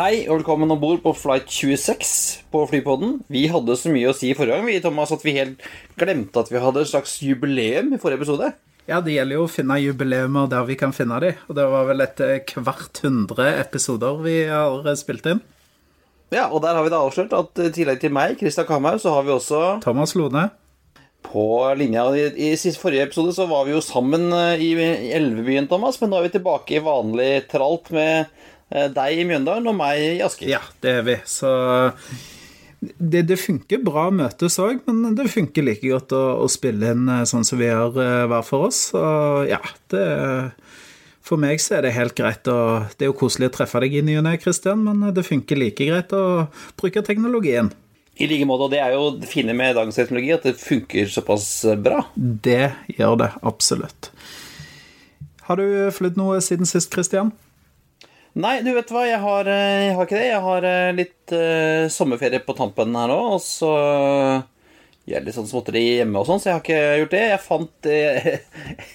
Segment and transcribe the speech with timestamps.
[0.00, 2.10] Hei og velkommen om bord på flight 26
[2.48, 3.18] på Flypodden.
[3.28, 5.66] Vi hadde så mye å si forrige gang vi, Thomas, at vi helt
[6.00, 8.48] glemte at vi hadde et slags jubileum i forrige episode.
[8.88, 11.34] Ja, det gjelder jo å finne jubileumer der vi kan finne de.
[11.50, 12.32] Og det var vel etter
[12.64, 15.44] hvert hundre episoder vi har spilt inn.
[16.32, 19.12] Ja, og der har vi da avslørt at i tillegg til meg, Christian Kamhaug, så
[19.18, 20.48] har vi også Thomas Lone.
[21.28, 21.44] på
[21.76, 24.72] linja I, i siste forrige episode så var vi jo sammen eh, i,
[25.12, 28.38] Elvebyen, Thomas, men nå er vi tilbake i vanlig tralt med eh,
[28.70, 30.46] deg i Mjøndalen og meg i Asker.
[30.50, 31.16] Ja, det er vi.
[31.26, 31.50] Så
[32.80, 36.94] det, det funker bra å møtes òg, men det funker like godt å, å spille
[36.94, 38.86] inn eh, sånn som vi gjør eh, hver for oss.
[38.96, 39.60] Og ja,
[39.92, 40.06] det
[41.20, 43.98] For meg så er det helt greit å Det er jo koselig å treffe deg
[43.98, 46.48] i ny og ne, Christian, men det funker like greit å
[46.80, 47.68] bruke teknologien.
[48.20, 51.08] I like måte, og det er jo det fine med dagens teknologi, at det funker
[51.08, 51.46] såpass
[51.80, 52.02] bra.
[52.16, 54.10] Det gjør det absolutt.
[55.46, 57.32] Har du flydd noe siden sist, Christian?
[58.38, 60.28] Nei, du vet hva, jeg har, eh, jeg har ikke det.
[60.28, 63.72] Jeg har eh, litt uh, sommerferie på tampen her nå, og så
[65.10, 67.22] er litt sånn småtteri hjemme og sånn, så jeg har ikke gjort det.
[67.32, 68.42] Jeg fant Jeg,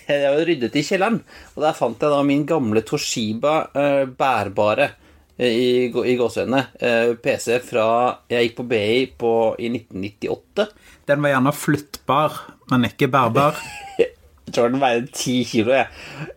[0.08, 1.19] Jeg ryddet i kjelleren,
[1.52, 4.94] og der fant jeg da min gamle Toshiba uh, bærbare
[5.36, 7.88] i, i gåseøynene Uh, PC fra
[8.31, 10.69] jeg gikk på BI på, i 1998.
[11.11, 13.59] Den var gjerne flyttbar, men ikke bærbar.
[14.63, 15.73] Den veide ti kilo.
[15.75, 15.87] Jeg.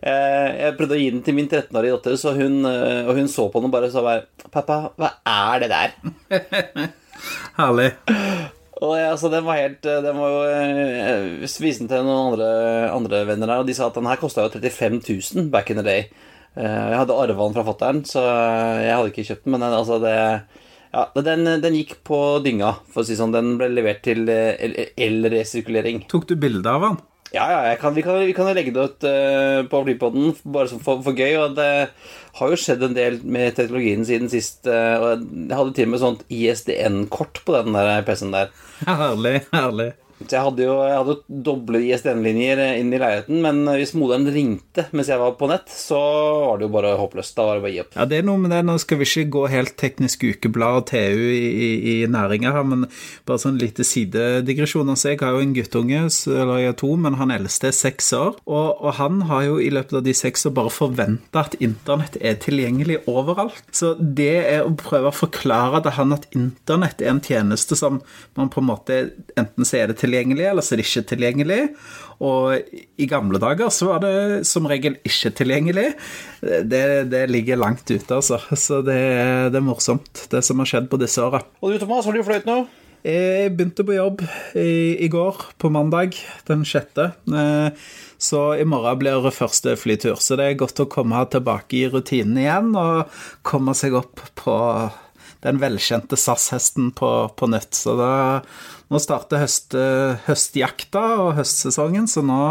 [0.03, 3.27] Eh, jeg prøvde å gi den til min 13-årige datter, så hun, eh, og hun
[3.31, 5.93] så på den og bare sa bare 'Pappa, hva er det der?'
[7.59, 7.91] Herlig.
[8.81, 12.49] Og jeg, altså, den var helt eh, Den var jo viste den til noen andre,
[12.95, 15.01] andre venner der, og de sa at den her kosta jo 35
[15.35, 16.09] 000 back in the day.
[16.59, 18.19] Jeg hadde arva den fra fattern, så
[18.83, 20.15] jeg hadde ikke kjøpt den, men den, altså det
[20.89, 23.33] ja, den, den gikk på dynga, for å si sånn.
[23.35, 26.03] Den ble levert til eh, el- el-resirkulering.
[26.09, 26.97] Tok du bilde av den?
[27.29, 31.13] Ja, ja, kan, vi, kan, jo legge det ut uh, på Flypodden bare for, for
[31.13, 31.35] gøy.
[31.43, 31.69] Og det
[32.39, 34.63] har jo skjedd en del med teknologien siden sist.
[34.65, 38.53] Uh, og jeg hadde til og med sånt ISDN-kort på den der PC-en der.
[38.89, 39.91] Herlig, herlig.
[40.19, 41.15] Så jeg hadde jo jeg hadde
[41.47, 45.99] doble ISDN-linjer inn i leiligheten, men hvis moderen ringte mens jeg var på nett, så
[45.99, 47.35] var det jo bare håpløst.
[47.37, 47.95] Da var det bare å gi opp.
[47.95, 48.61] Ja, det er noe med det.
[48.67, 52.67] Nå skal vi ikke gå helt teknisk ukeblad og TU i, i, i næringa her,
[52.67, 52.87] men
[53.29, 54.91] bare sånn lite sidedigresjon.
[54.91, 58.11] Altså, jeg har jo en guttunge, eller jeg har to, men han eldste er seks
[58.17, 58.39] år.
[58.49, 62.19] Og, og han har jo i løpet av de seks år bare forventa at internett
[62.19, 63.63] er tilgjengelig overalt.
[63.75, 68.01] Så det er å prøve å forklare til han at internett er en tjeneste som
[68.37, 68.99] man på en måte
[69.39, 71.59] Enten så er det tilgjengelig, eller så er det ikke tilgjengelig.
[72.19, 75.93] Og i gamle dager så var det som regel ikke tilgjengelig.
[76.41, 76.81] Det,
[77.13, 78.41] det ligger langt ute, altså.
[78.59, 78.99] Så det,
[79.53, 81.45] det er morsomt, det som har skjedd på disse åra.
[81.61, 82.65] Og du, Thomas, har du fløyt nå?
[83.07, 84.25] Jeg begynte på jobb
[84.59, 86.17] i, i går, på mandag
[86.49, 87.13] den sjette.
[87.31, 87.71] Eh,
[88.19, 90.17] Så i morgen blir det første flytur.
[90.19, 93.07] Så det er godt å komme tilbake i rutinen igjen og
[93.47, 94.57] komme seg opp på
[95.45, 97.71] den velkjente SAS-hesten på, på nytt.
[97.77, 98.11] Så da,
[98.91, 99.77] nå starter høst,
[100.27, 102.41] høstjakta og høstsesongen, så nå,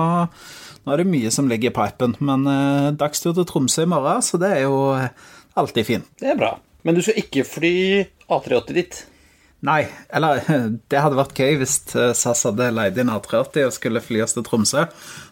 [0.84, 2.16] nå er det mye som ligger i pipen.
[2.24, 4.80] Men eh, dagstur til Tromsø i morgen, så det er jo
[5.58, 6.10] alltid fint.
[6.20, 6.56] Det er bra.
[6.86, 7.76] Men du skal ikke fly
[8.30, 9.00] A380 dit?
[9.66, 10.44] Nei, eller
[10.90, 14.36] det hadde vært gøy hvis eh, SAS hadde leid inn A380 og skulle fly oss
[14.36, 14.84] til Tromsø.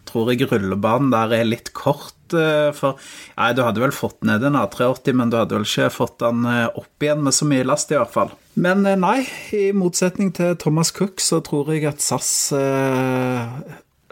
[0.09, 2.98] Tror jeg rullebanen der er litt kort, eh, for
[3.37, 6.42] Nei, du hadde vel fått ned en A380, men du hadde vel ikke fått den
[6.50, 8.34] eh, opp igjen med så mye last, i hvert fall.
[8.59, 9.20] Men nei,
[9.54, 13.56] i motsetning til Thomas Cook, så tror jeg at SAS eh,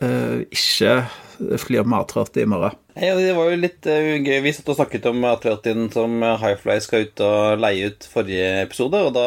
[0.04, 0.96] eh, ikke
[1.58, 2.80] flyr med A380 i morgen.
[2.94, 4.38] Ja, det var jo litt gøy.
[4.44, 9.00] Vi satt og snakket om A380-en som Highfly skal ut og leie ut forrige episode,
[9.08, 9.26] og da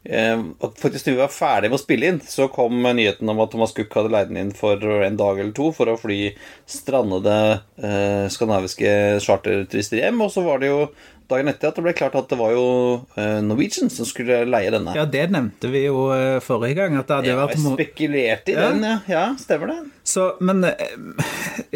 [0.00, 3.50] og faktisk når vi var ferdig med å spille inn, så kom nyheten om at
[3.52, 6.30] Thomas Cook hadde leid den inn for en dag eller to for å fly
[6.68, 7.34] strandede
[7.84, 10.86] eh, skandinaviske charterturister hjem, og så var det jo
[11.30, 12.64] dagen etter at det ble klart at det var jo
[13.14, 14.96] eh, Norwegian som skulle leie denne.
[14.98, 18.50] Ja, det nevnte vi jo eh, forrige gang, at det hadde Ja, vært jeg spekulerte
[18.50, 18.64] i Ja.
[18.72, 18.96] den, ja.
[19.12, 19.22] ja.
[19.38, 19.78] Stemmer det.
[20.10, 20.96] Så, men eh,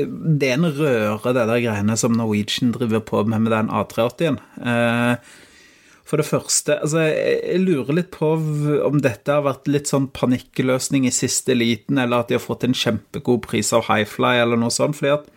[0.01, 4.41] det er en røre, det der greiene som Norwegian driver på med med den A380-en.
[4.65, 5.35] Eh,
[6.05, 8.35] For det første, altså, jeg lurer litt på
[8.85, 12.67] om dette har vært litt sånn panikkløsning i siste liten, eller at de har fått
[12.67, 14.99] en kjempegod pris av Highfly, eller noe sånt.
[15.01, 15.31] fordi at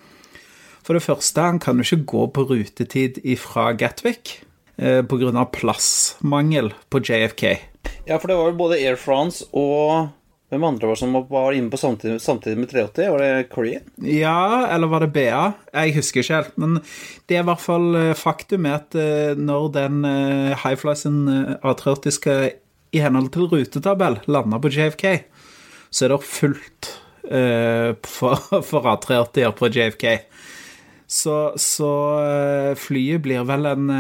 [0.84, 4.42] For det første, han kan jo ikke gå på rutetid fra Gatwick
[4.78, 5.46] eh, pga.
[5.52, 7.44] plassmangel på JFK.
[8.08, 10.12] Ja, for det var jo både Air France og
[10.48, 13.10] hvem andre var som var inne på samtidig, samtidig med 380?
[13.12, 13.90] Var det Korean?
[14.08, 15.42] Ja, eller var det BA?
[15.74, 16.54] Jeg husker ikke helt.
[16.56, 16.78] Men
[17.28, 21.20] det er i hvert fall eh, faktum at eh, når den Highflysen Highfly sin
[21.60, 22.48] A380 skal
[22.96, 25.06] i henhold til rutetabell lande på JFK,
[25.92, 26.94] så er det fullt
[28.08, 28.40] for,
[28.70, 30.06] for A380-er på JFK.
[31.12, 31.92] Så, så,
[32.80, 33.92] flyet blir vel en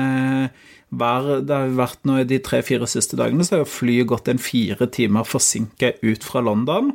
[0.87, 4.87] hver, det har vært nå De tre-fire siste dagene så har flyet gått en fire
[4.87, 6.93] timer forsinka ut fra London.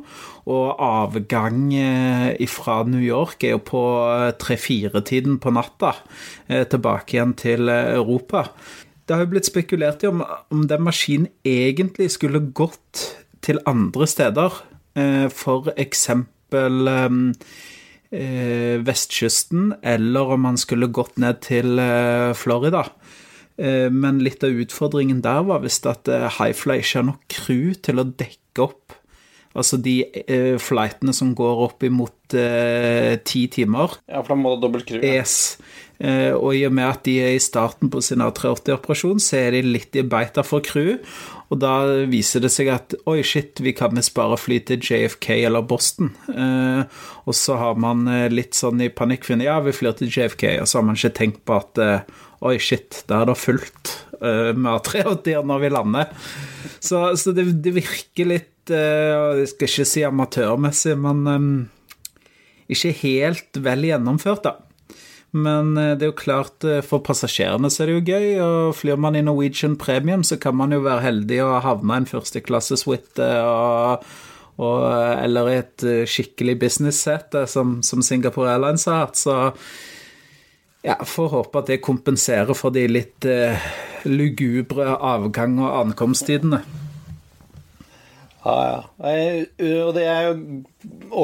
[0.49, 5.93] Og avgang eh, fra New York er jo på eh, tre-fire-tiden på natta
[6.47, 8.47] eh, tilbake igjen til Europa.
[9.05, 13.05] Det har jo blitt spekulert i om, om den maskinen egentlig skulle gått
[13.43, 14.61] til andre steder.
[15.33, 16.85] For eksempel
[18.85, 21.81] vestkysten, eller om han skulle gått ned til
[22.37, 22.85] Florida.
[23.57, 27.73] Eh, men litt av utfordringen der var visst at eh, Highfly ikke har nok crew
[27.85, 28.99] til å dekke opp
[29.53, 32.33] Altså de uh, flightene som går opp imot
[33.29, 33.91] ti timer.
[34.09, 35.03] Ja, for da må det dobbelt crew.
[35.05, 35.59] Yes.
[36.01, 39.61] Og i og med at de er i starten på sin A380-operasjon, så er de
[39.67, 40.95] litt i beita for crew.
[41.53, 41.75] Og da
[42.09, 46.09] viser det seg at oi, shit, vi kan visst bare fly til JFK eller Boston.
[46.33, 50.65] og så har man litt sånn i panikk funnet ja, vi flyr til JFK, og
[50.65, 51.85] så har man ikke tenkt på at
[52.43, 56.09] Oi, shit, det er da fullt uh, med A380 når vi lander.
[56.83, 61.53] Så, så det, det, virker litt uh, Jeg skal ikke si amatørmessig, men um,
[62.67, 64.57] ikke helt vel gjennomført, da.
[65.33, 68.25] Men det er jo klart, for passasjerene så er det jo gøy.
[68.43, 72.05] Og flyr man i Norwegian Premium, så kan man jo være heldig og havne en
[72.05, 74.05] førsteklassesuite og,
[74.61, 79.17] eller i et skikkelig business-sete, som, som Singapore Airlines har hatt.
[79.17, 79.39] Så
[80.83, 83.67] ja, Får håpe at det kompenserer for de litt eh,
[84.05, 86.63] lugubre avgang- og ankomsttidene.
[88.43, 88.79] Ja, ja.
[89.85, 90.63] Og det er jo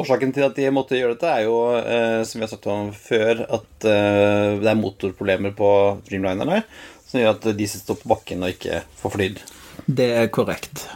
[0.00, 2.94] Årsaken til at de måtte gjøre dette, er jo, eh, som vi har sagt om
[2.96, 5.68] før, at eh, det er motorproblemer på
[6.08, 6.62] Dreamlinerne
[7.10, 9.44] som gjør at de sitter på bakken og ikke får flydd.
[9.90, 10.86] Det er korrekt.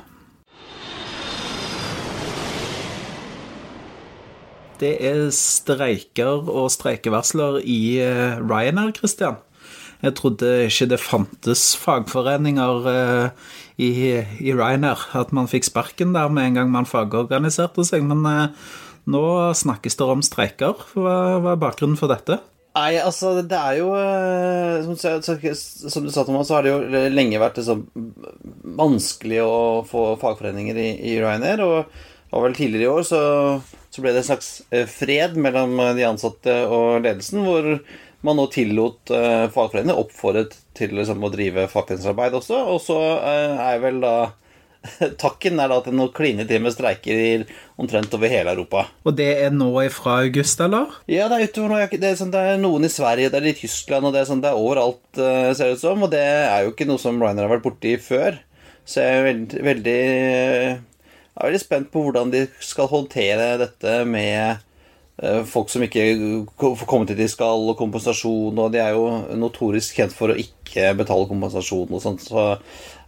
[4.80, 9.38] Det er streiker og streikevarsler i eh, Ryanair, Christian.
[10.04, 13.44] Jeg trodde ikke det fantes fagforeninger eh,
[13.80, 13.90] i,
[14.44, 15.06] i Ryanair.
[15.16, 18.04] At man fikk sparken der med en gang man fagorganiserte seg.
[18.04, 18.72] Men eh,
[19.10, 19.22] nå
[19.56, 20.82] snakkes det om streiker.
[20.92, 22.40] Hva, hva er bakgrunnen for dette?
[22.74, 23.92] Nei, altså, det er jo
[24.82, 24.96] Som,
[26.02, 27.84] du sa, Thomas, så har det jo lenge vært liksom,
[28.80, 29.54] vanskelig å
[29.86, 31.62] få fagforeninger i, i Ryanair.
[31.64, 31.96] Og,
[32.34, 33.22] og vel tidligere i år så
[33.94, 37.68] så ble det en slags eh, fred mellom eh, de ansatte og ledelsen, hvor
[38.24, 42.56] man nå tillot uh, fagforeningene oppfordret til liksom, å drive fagforeningsarbeid også.
[42.72, 44.14] Og så uh, er vel da
[45.22, 47.44] Takken er da at det nå kliner til med streiker
[47.80, 48.86] omtrent over hele Europa.
[49.04, 50.96] Og det er nå fra august, eller?
[51.08, 51.78] Ja, det er utover nå.
[51.92, 54.30] Det er, sånn, det er noen i Sverige, det er i Tyskland, og det er,
[54.32, 56.02] sånn, det er overalt, uh, ser det ut som.
[56.04, 58.40] Og det er jo ikke noe som Ryanair har vært borti før.
[58.88, 60.00] Så jeg er veldig, veldig
[61.34, 64.60] jeg er veldig spent på hvordan de skal håndtere dette med
[65.18, 66.04] eh, folk som ikke
[66.60, 69.08] får komme til de skal, og kompensasjon, og de er jo
[69.40, 72.52] notorisk kjent for å ikke betale kompensasjon og sånt, så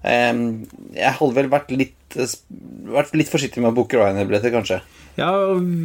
[0.04, 4.82] jeg hadde vel vært litt, vært litt forsiktig med å booke Ryanair-billetter, kanskje.
[5.16, 5.32] Ja,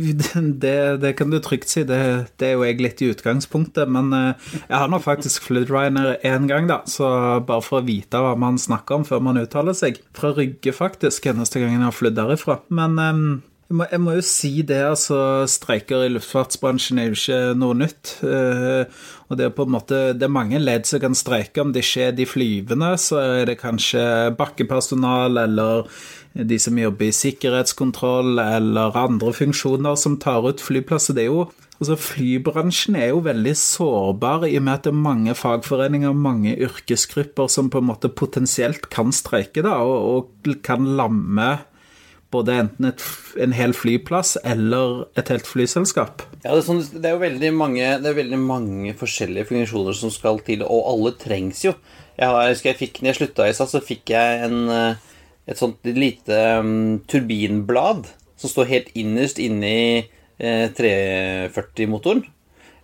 [0.63, 1.83] det, det, kan du trygt si.
[1.87, 1.99] Det,
[2.37, 3.89] det, er jo jeg litt i utgangspunktet.
[3.91, 6.81] Men eh, jeg har nå faktisk flydd Ryanair én gang, da.
[6.89, 7.07] Så
[7.47, 10.01] bare for å vite hva man snakker om før man uttaler seg.
[10.17, 12.59] Fra Rygge, faktisk, eneste gangen jeg har flydd derifra.
[12.73, 13.31] Men um,
[13.71, 15.17] jeg, må, jeg må, jo si det, altså.
[15.47, 18.17] Streiker i luftfartsbransjen er jo ikke noe nytt.
[18.19, 18.83] Uh,
[19.31, 21.63] og det er på en måte Det er mange ledd som kan streike.
[21.63, 24.03] Om det ikke er de flyvende, så er det kanskje
[24.35, 25.87] bakkepersonal eller
[26.35, 31.15] de som jobber i sikkerhetskontroll eller andre funksjoner som tar ut flyplasser.
[31.15, 31.49] Det er jo
[31.81, 36.53] Altså, Flybransjen er jo veldig sårbar i og med at det er mange fagforeninger, mange
[36.61, 41.47] yrkesgrupper som på en måte potensielt kan streike da, og, og kan lamme
[42.31, 43.03] både enten et,
[43.43, 46.25] en hel flyplass eller et helt flyselskap.
[46.41, 50.41] Ja, det er, sånn, det er jo veldig mange, veldig mange forskjellige funksjoner som skal
[50.47, 51.75] til, og alle trengs jo.
[52.19, 55.11] Jeg, husker jeg fikk, når jeg slutta i SAS, så fikk jeg en uh,
[55.49, 58.07] et sånt lite um, turbinblad
[58.39, 60.07] som står helt innerst inni
[60.41, 62.23] eh, 340-motoren.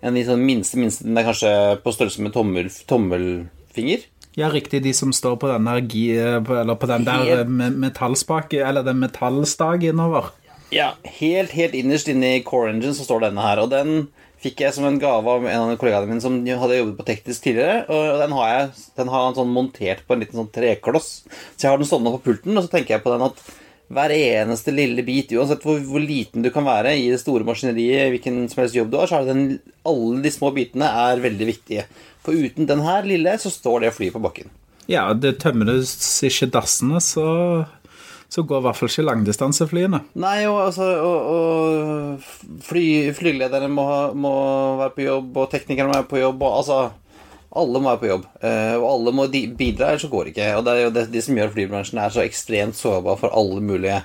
[0.05, 1.51] En sånn minste, minste Den er kanskje
[1.81, 4.03] på størrelse med tommel, tommelfinger.
[4.38, 4.84] Ja, riktig.
[4.86, 10.29] De som står på den, eller på den der metallspaken, eller den metallstag innover.
[10.70, 13.63] Ja, helt, helt innerst inne i Core Engine så står denne her.
[13.63, 14.10] Og den
[14.44, 17.48] fikk jeg som en gave av en av kollegaene mine som hadde jobbet på teknisk
[17.48, 17.86] tidligere.
[17.89, 18.67] Og den har jeg
[19.00, 21.10] den har han sånn montert på en liten sånn trekloss.
[21.56, 23.41] Så jeg har den stående på pulten, og så tenker jeg på den at
[23.88, 28.12] hver eneste lille bit, uansett hvor, hvor, liten du kan være i det store maskineriet,
[28.12, 29.46] hvilken som helst jobb du har, så er det den,
[29.88, 31.86] alle de små bitene er veldig viktige.
[32.27, 34.51] For uten den her lille, så står det flyet på bakken.
[34.91, 35.96] Ja, det tømmes
[36.27, 37.27] ikke dassene, så
[38.27, 40.01] så går i hvert fall ikke langdistanseflyene.
[40.19, 43.88] Nei, og, altså, og, og fly, flylederne må,
[44.19, 44.34] må,
[44.81, 46.43] være på jobb, og teknikerne må være på jobb.
[46.43, 46.79] Og, altså,
[47.57, 50.50] alle må være på jobb, eh, og alle må bidra, ellers så går det ikke.
[50.57, 53.63] Og det er jo det, de som gjør flybransjen er så ekstremt sårbar for alle
[53.63, 54.01] mulige,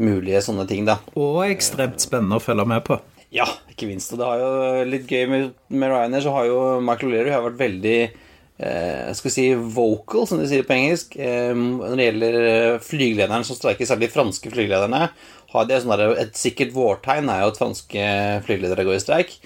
[0.00, 0.96] mulige sånne ting, da.
[1.12, 2.96] Og ekstremt spennende å følge med på.
[3.34, 4.10] Ja, ikke minst.
[4.12, 7.60] Og det har jo litt gøy med, med Ryanair, så har jo Michael O'Leary vært
[7.60, 12.80] veldig eh, skal si vocal, som de sier på engelsk, eh, når det gjelder eh,
[12.84, 15.06] flygelederen som streiker, særlig de franske flygelederne.
[15.54, 18.10] Har de sånn der, et sikkert vårtegn er jo at franske
[18.46, 19.38] flygeledere går i streik.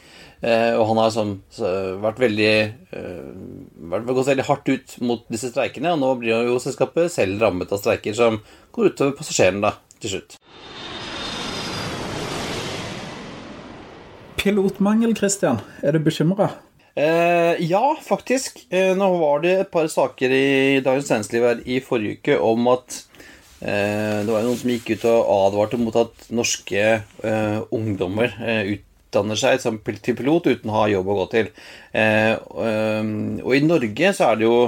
[0.44, 1.68] Eh, og han har sånn, så,
[2.02, 3.28] vært veldig eh,
[3.92, 7.72] vært, gått veldig hardt ut mot disse streikene, og nå blir jo selskapet selv rammet
[7.72, 8.40] av streiker som
[8.74, 10.36] går utover passasjerene, da, til slutt.
[14.44, 15.62] Pilotmangel, Christian.
[15.80, 16.50] Er du bekymra?
[16.94, 18.66] Eh, ja, faktisk.
[18.68, 22.68] Eh, nå var det et par saker i Dagens Næringsliv her i forrige uke om
[22.68, 22.98] at
[23.64, 28.74] eh, det var noen som gikk ut og advarte mot at norske eh, ungdommer eh,
[28.76, 31.48] utdanner seg til pilot uten å ha jobb å gå til.
[31.96, 34.58] Eh, og i Norge så er det jo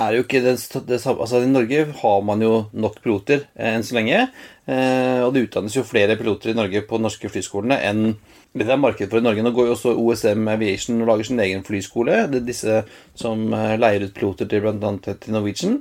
[0.00, 0.56] er jo ikke det,
[0.88, 4.22] det, altså I Norge har man jo nok piloter enn så lenge.
[4.64, 8.06] og det utdannes jo flere piloter i Norge på norske flyskolene enn
[8.50, 9.44] det er marked for i Norge.
[9.46, 12.24] Nå går jo også OSM Aviation og lager sin egen flyskole.
[12.32, 12.78] Det er disse
[13.18, 14.94] som eh, leier ut piloter til bl.a.
[15.30, 15.76] Norwegian.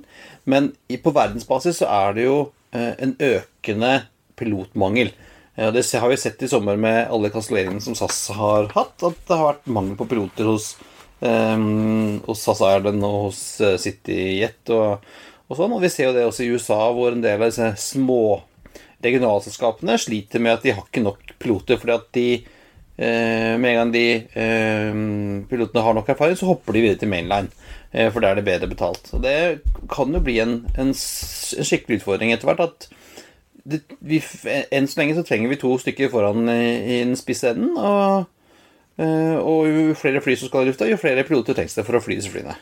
[0.49, 0.71] Men
[1.01, 2.35] på verdensbasis så er det jo
[2.75, 3.93] eh, en økende
[4.37, 5.09] pilotmangel.
[5.59, 9.35] Det har vi sett i sommer med alle kanselleringene som SAS har hatt, at det
[9.35, 10.69] har vært mangel på piloter hos,
[11.19, 13.41] um, hos SAS Ireland og hos
[13.83, 15.03] CityJet og,
[15.49, 15.73] og sånn.
[15.75, 18.21] Og vi ser jo det også i USA, hvor en del av disse små
[19.03, 22.58] regionalselskapene sliter med at de har ikke nok piloter, fordi at de Eh,
[22.99, 24.05] med en gang de
[24.43, 24.97] eh,
[25.49, 27.51] pilotene har nok erfaring, så hopper de videre til mainline.
[27.91, 29.09] Eh, for der er det bedre betalt.
[29.13, 32.59] Og det kan jo bli en, en skikkelig utfordring etter hvert.
[32.59, 32.89] at
[33.69, 34.21] det, vi,
[34.71, 36.63] Enn så lenge så trenger vi to stykker foran i,
[36.99, 37.77] i den spisse enden.
[37.77, 38.25] Og,
[38.99, 42.03] og jo flere fly som skal i lufta, jo flere piloter trengs det for å
[42.03, 42.57] fly disse flyene.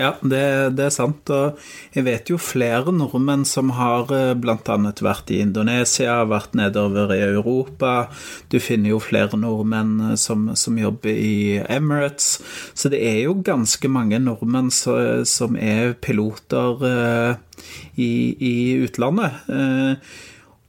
[0.00, 0.40] Ja, det,
[0.78, 1.28] det, er sant.
[1.34, 1.58] Og
[1.92, 4.76] jeg vet jo flere nordmenn som har eh, bl.a.
[5.04, 8.08] vært i Indonesia, vært nedover i Europa.
[8.52, 12.38] Du finner jo flere nordmenn eh, som, som jobber i Emirates.
[12.72, 17.64] Så det er jo ganske mange nordmenn som er piloter uh,
[18.00, 18.54] i, i
[18.86, 19.42] utlandet.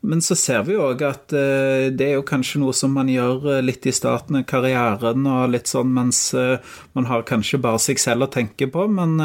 [0.01, 3.58] Men så ser vi òg at eh, det er jo kanskje noe som man gjør
[3.58, 6.58] eh, litt i starten av karrieren, og litt sånn mens eh,
[6.98, 9.20] man har kanskje bare seg selv å tenke på, men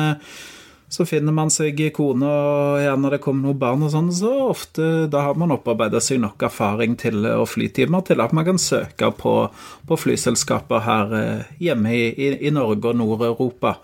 [0.89, 5.07] så finner man seg kone, og gjerne det kommer noen barn og sånn, så ofte
[5.13, 9.11] da har man opparbeida seg nok erfaring til, og flytimer til at man kan søke
[9.19, 9.35] på,
[9.89, 11.17] på flyselskaper her
[11.63, 13.77] hjemme i, i, i Norge og Nord-Europa.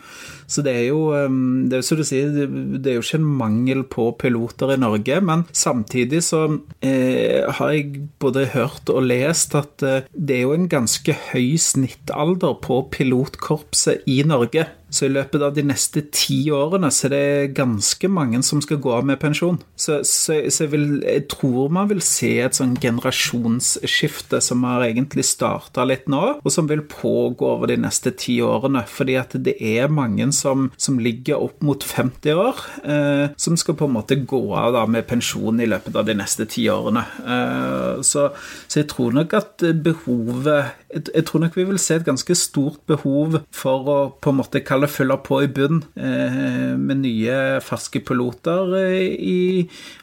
[0.52, 3.30] Så det er jo um, det er, som du sier, det er jo ikke en
[3.40, 6.44] mangel på piloter i Norge, men samtidig så
[6.84, 11.56] eh, har jeg både hørt og lest at eh, det er jo en ganske høy
[11.60, 14.66] snittalder på pilotkorpset i Norge.
[14.92, 18.80] Så i løpet av de neste ti årene så er det ganske mange som skal
[18.82, 19.58] gå av med pensjon.
[19.72, 24.84] Så, så, så jeg, vil, jeg, tror man vil se et sånn generasjonsskifte som har
[24.86, 28.84] egentlig starta litt nå, og som vil pågå over de neste ti årene.
[28.88, 33.78] Fordi at det er mange som, som ligger opp mot 50 år, eh, som skal
[33.78, 37.06] på en måte gå av da, med pensjon i løpet av de neste ti årene.
[37.24, 38.28] Eh, så,
[38.66, 42.82] så, jeg tror nok at behovet jeg, tror nok vi vil se et ganske stort
[42.90, 48.02] behov for å på en måte kalle følge på i bunn eh, med nye, ferske
[48.04, 49.38] piloter eh, i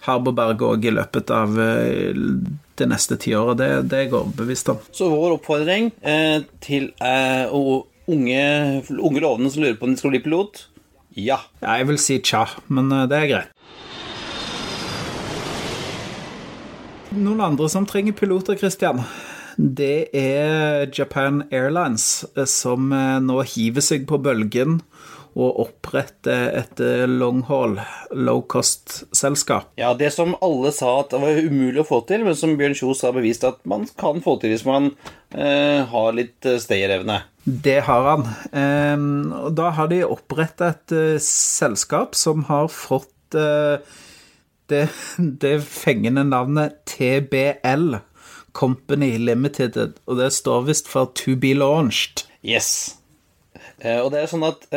[0.07, 2.17] Harboberg òg i løpet av eh,
[2.79, 3.59] det neste tiåret.
[3.59, 4.81] Det, det er jeg overbevist om.
[4.95, 8.43] Så vår oppfordring eh, til eh, unge,
[8.97, 10.65] unge lovende som lurer på om de skal bli pilot
[11.17, 11.39] ja.
[11.61, 11.79] ja.
[11.79, 13.55] Jeg vil si tja, men det er greit.
[17.09, 19.01] Noen andre som trenger piloter, Christian?
[19.59, 24.79] Det er Japan Airlines, eh, som eh, nå hiver seg på bølgen
[25.39, 27.75] og opprette et longhall, longhaul,
[28.17, 29.69] low cost-selskap.
[29.79, 32.75] Ja, det som alle sa at det var umulig å få til, men som Bjørn
[32.77, 34.91] Kjos har bevist at man kan få til hvis man
[35.35, 37.21] eh, har litt eh, stayerevne.
[37.45, 38.27] Det har han.
[38.51, 39.05] Eh,
[39.45, 44.85] og da har de oppretta et eh, selskap som har fått det,
[45.37, 47.99] det fengende navnet TBL,
[48.59, 52.25] Company Limited, og det står visst for To Be Launched.
[52.43, 52.97] Yes.
[53.79, 54.67] Uh, og det er sånn at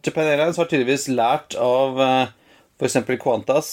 [0.00, 2.32] Japan Airlines har tydeligvis lært av uh,
[2.80, 2.96] f.eks.
[3.20, 3.70] Qantas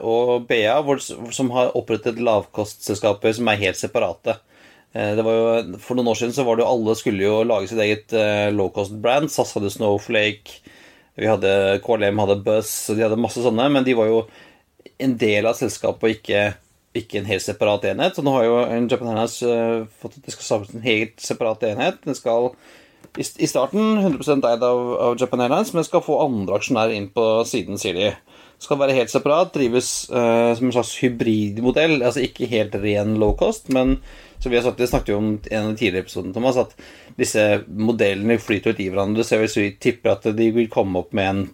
[0.00, 4.38] og BA, hvor, som har opprettet lavkostselskaper som er helt separate.
[4.94, 7.82] Eh, jo, For noen år siden så var det jo alle skulle jo lage sitt
[7.82, 9.30] eget uh, low cost-brand.
[9.32, 10.60] SAS hadde Snowflake,
[11.18, 13.66] vi hadde KLM hadde Buzz, de hadde masse sånne.
[13.74, 14.20] Men de var jo
[15.02, 16.44] en del av selskapet og ikke,
[16.94, 18.16] ikke en helt separat enhet.
[18.16, 18.56] Så nå har jo
[18.90, 22.00] Japan Airlines uh, fått at det skal samles en helt separat enhet.
[22.06, 22.52] Den skal
[23.14, 27.26] i, starten 100 eid av, av, Japan Airlines, men skal få andre aksjonærer inn på
[27.46, 28.12] siden, sier de.
[28.62, 31.98] Skal være helt separat, drives uh, som en slags hybridmodell.
[32.00, 33.98] Altså ikke helt ren low cost, men
[34.38, 36.58] så vi har sagt, Det snakket jo om i en av de tidligere episodene, Thomas,
[36.60, 36.74] at
[37.18, 39.24] disse modellene flyter ut i hverandre.
[39.24, 41.44] Så jeg vil tipper at de vil komme opp med en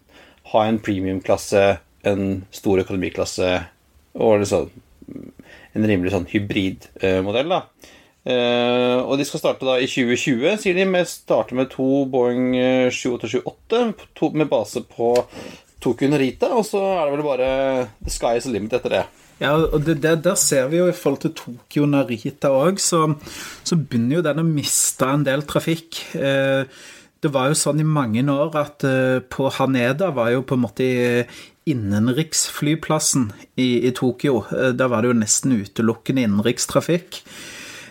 [0.52, 3.50] ha en premiumklasse, en stor økonomiklasse
[4.18, 4.70] og liksom
[5.74, 7.56] en rimelig sånn hybridmodell.
[7.56, 7.64] da.
[8.20, 12.52] Uh, og de skal starte da i 2020, sier de, med starter med to Boeing
[12.92, 15.14] 7828 med base på
[15.80, 16.52] Tokyo Narita.
[16.56, 17.50] Og så er det vel bare
[18.02, 19.04] the sky is the limit etter det.
[19.40, 23.06] Ja, og det, det, Der ser vi jo i forhold til Tokyo Narita òg, så,
[23.64, 26.02] så, begynner jo den å miste en del trafikk.
[26.12, 26.68] Eh,
[27.20, 30.64] det var jo sånn i mange år at eh, på Haneda var jo på en
[30.66, 30.90] måte
[31.70, 34.44] innenriksflyplassen i, i Tokyo.
[34.50, 37.22] Da der var det jo nesten utelukkende innenrikstrafikk.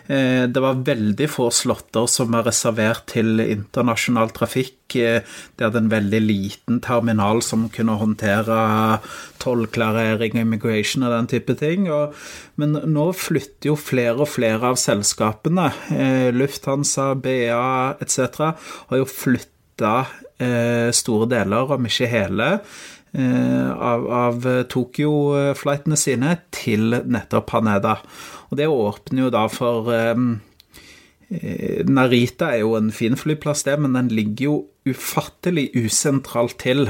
[0.10, 4.74] Eh, det var veldig få slåtter som var reservert til internasjonal trafikk.
[4.90, 8.58] De det hadde en veldig liten terminal som kunne håndtere
[9.44, 11.86] tollklarering, immigration og den type ting.
[12.56, 18.58] men nå flytter jo flere og flere av selskapene, eh, Lufthansa, BA etc.,
[18.90, 20.08] har jo flytta
[20.96, 22.62] store deler, om ikke hele,
[23.14, 27.96] av, av Tokyo-flightene sine til nettopp Haneda.
[28.50, 30.36] Og det åpner jo da for um,
[31.30, 34.56] Narita er jo en fin flyplass, det, men den ligger jo
[34.88, 36.88] ufattelig usentralt til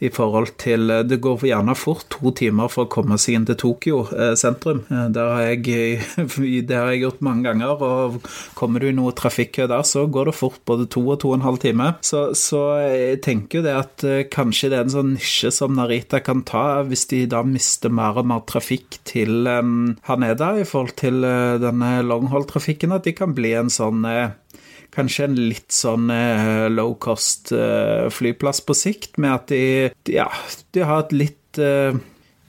[0.00, 3.58] i forhold til Det går gjerne fort to timer for å komme seg inn til
[3.60, 4.82] Tokyo eh, sentrum.
[4.90, 6.04] Eh, det har, jeg,
[6.68, 10.30] det har jeg gjort mange ganger, og kommer du i noe trafikkø der, så går
[10.30, 11.92] det fort både to og to og en halv time.
[12.06, 15.76] Så, så jeg tenker jo det at eh, kanskje det er en sånn nisje som
[15.78, 20.66] Narita kan ta, hvis de da mister mer og mer trafikk til um, Haneda i
[20.68, 24.32] forhold til uh, denne longhold-trafikken, at de kan bli en sånn uh,
[24.94, 30.28] kanskje en litt sånn eh, low cost eh, flyplass på sikt, med at de, ja,
[30.74, 31.98] de har et litt eh,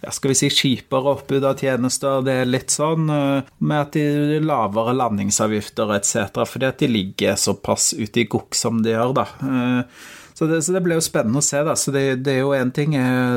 [0.02, 2.24] ja, skal vi si kjipere oppbud av tjenester.
[2.26, 6.42] Det er litt sånn med at de lavere landingsavgifter etc.
[6.50, 9.28] Fordi at de ligger såpass ute i gokk som de gjør, da.
[10.34, 11.62] Så det, så det blir jo spennende å se.
[11.62, 12.96] da, så Det, det er jo én ting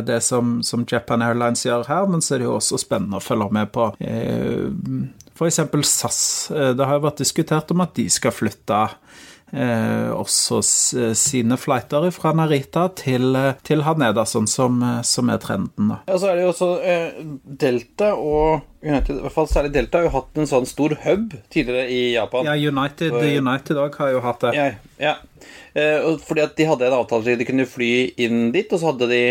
[0.09, 3.27] det som, som, Japan Airlines gjør her, men så er det jo også spennende å
[3.27, 3.91] følge med på
[5.35, 5.61] F.eks.
[5.91, 6.21] SAS.
[6.51, 8.85] Eh, det har vært diskutert om at de skal flytte
[9.55, 10.61] eh, også
[11.15, 15.89] sine flighter fra Narita til, eh, til Haneda, sånn som, eh, som, er trenden.
[15.89, 15.99] da.
[16.07, 19.99] Ja, så er det jo også eh, Delta og United, i hvert fall særlig Delta,
[19.99, 22.49] har jo hatt en sånn stor hub tidligere i Japan.
[22.51, 24.55] Ja, United òg United har jo hatt det.
[24.59, 24.67] Ja,
[25.01, 25.15] ja.
[25.75, 29.11] Eh, fordi at de hadde en avtale de kunne fly inn dit, og så hadde
[29.11, 29.25] de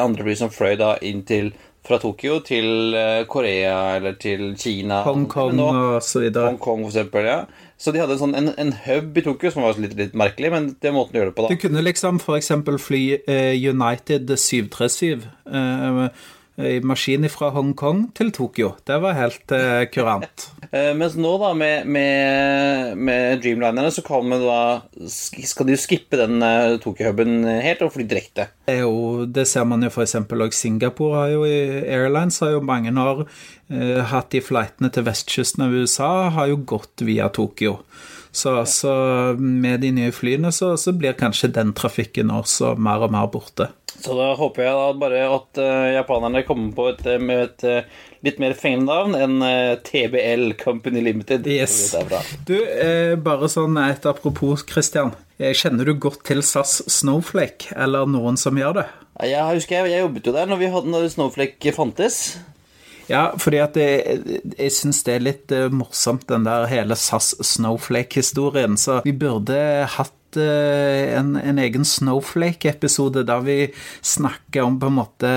[0.00, 1.52] andre fly som fløy da inn til
[1.86, 5.02] fra Tokyo til eh, Korea eller til Kina.
[5.06, 6.50] Hongkong og så videre.
[6.50, 7.38] Hongkong, for eksempel, ja.
[7.78, 10.50] Så de hadde en, sånn, en, en hub i Tokyo som var litt, litt, merkelig,
[10.54, 11.52] men det er måten å gjøre det på, da.
[11.52, 12.50] Du kunne liksom f.eks.
[12.82, 15.26] fly uh, United 737.
[15.44, 16.06] Uh,
[16.56, 18.70] maskin fra Hongkong til Tokyo.
[18.88, 20.46] Det var helt uh, kurant.
[20.70, 24.60] uh, mens nå, da, med, med, med Dreamlinerne, så kan man da
[25.06, 28.48] Skal de jo skippe den uh, Tokyo-huben helt og fly direkte.
[28.68, 30.16] Det, jo, det ser man jo f.eks.
[30.16, 33.26] òg Singapore har jo Airlines har jo mange år
[34.06, 37.80] hatt de flightene til vestkysten av USA, har jo gått via Tokyo.
[38.36, 38.92] Så, så
[39.38, 43.70] med de nye flyene så, så blir kanskje den trafikken også mer og mer borte.
[43.96, 47.64] Så da håper jeg da bare at uh, japanerne kommer på et, eh, med et
[47.64, 51.48] uh, litt mer fengende navn enn uh, TBL Company Limited.
[51.48, 51.94] Yes.
[52.44, 52.58] Du,
[53.24, 55.14] bare sånn et apropos, Christian.
[55.40, 58.86] Kjenner du godt til SAS Snowflake, eller noen som gjør det?
[59.24, 62.20] Jeg husker jeg, jeg jobbet jo der når, vi hadde, når Snowflake fantes.
[63.10, 68.76] Ja, fordi at jeg, jeg syns det er litt morsomt, den der hele SAS Snowflake-historien.
[68.80, 69.58] Så vi burde
[69.96, 73.58] hatt eh, en, en egen Snowflake-episode der vi
[74.02, 75.30] snakker om på en måte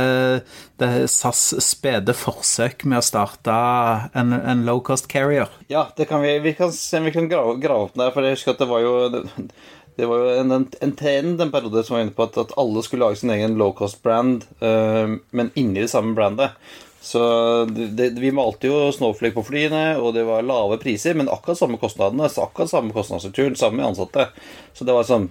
[0.82, 3.56] det SAS spede forsøk med å starte
[4.18, 5.52] en, en low cost carrier.
[5.72, 8.26] Ja, det kan vi, vi kan se om vi kan grave, grave opp der, for
[8.26, 8.94] jeg husker at det var jo
[10.00, 12.84] det, var jo en, en trend en periode som var inne på at, at alle
[12.86, 16.56] skulle lage sin egen low cost-brand, uh, men inni det samme brandet.
[17.02, 17.22] Så
[17.66, 21.80] det, vi malte jo Snowflake på flyene, og det var lave priser, men akkurat samme
[21.82, 22.28] kostnadene.
[22.28, 24.30] Akkurat samme kostnadsstrukturen, samme ansatte.
[24.76, 25.30] Så det var sånn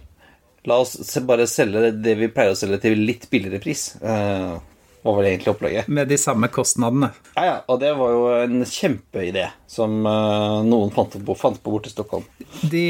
[0.66, 3.92] La oss bare selge det vi pleier å selge til litt billigere pris.
[4.02, 4.58] Uh,
[5.02, 5.88] var vel egentlig opplegget.
[5.88, 7.10] Med de samme kostnadene.
[7.36, 7.56] Ja, ja.
[7.70, 11.94] Og det var jo en kjempeidé som uh, noen fant på, fant på borte i
[11.94, 12.26] Stockholm.
[12.62, 12.84] De,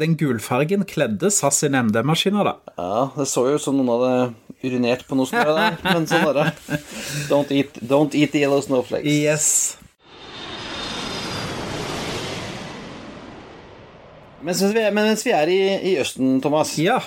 [0.00, 2.74] den gulfargen kledde SAS sine MD-maskiner, da.
[2.78, 4.14] Ja, det så jo ut som noen hadde
[4.62, 6.80] urinert på noe snø der, men sånn er det.
[7.30, 9.06] Don't eat, don't eat the yellow snowflakes.
[9.10, 9.48] Yes.
[14.42, 15.60] Mens vi, er, mens vi er i,
[15.92, 16.98] i, Østen, Thomas ja.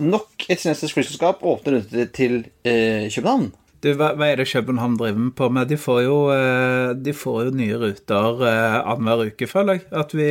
[0.00, 3.50] Nok et kinesisk flyselskap åpner rundt til eh, København.
[3.86, 5.68] Du, hva, hva, er det København driver på med?
[5.70, 9.84] De får jo, eh, de får jo nye ruter eh, annenhver uke, føler jeg.
[9.94, 10.30] At vi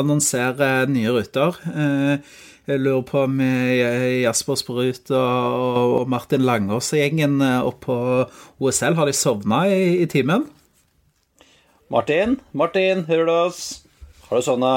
[0.00, 1.58] annonserer nye ruter.
[1.68, 2.38] Eh,
[2.70, 7.96] jeg lurer på om Jasper Sprut og Martin Langås og gjengen oppe på
[8.62, 10.46] OSL, har de sovna i, i timen?
[11.90, 13.62] Martin, Martin, hører du oss?
[14.28, 14.74] Har du sovna?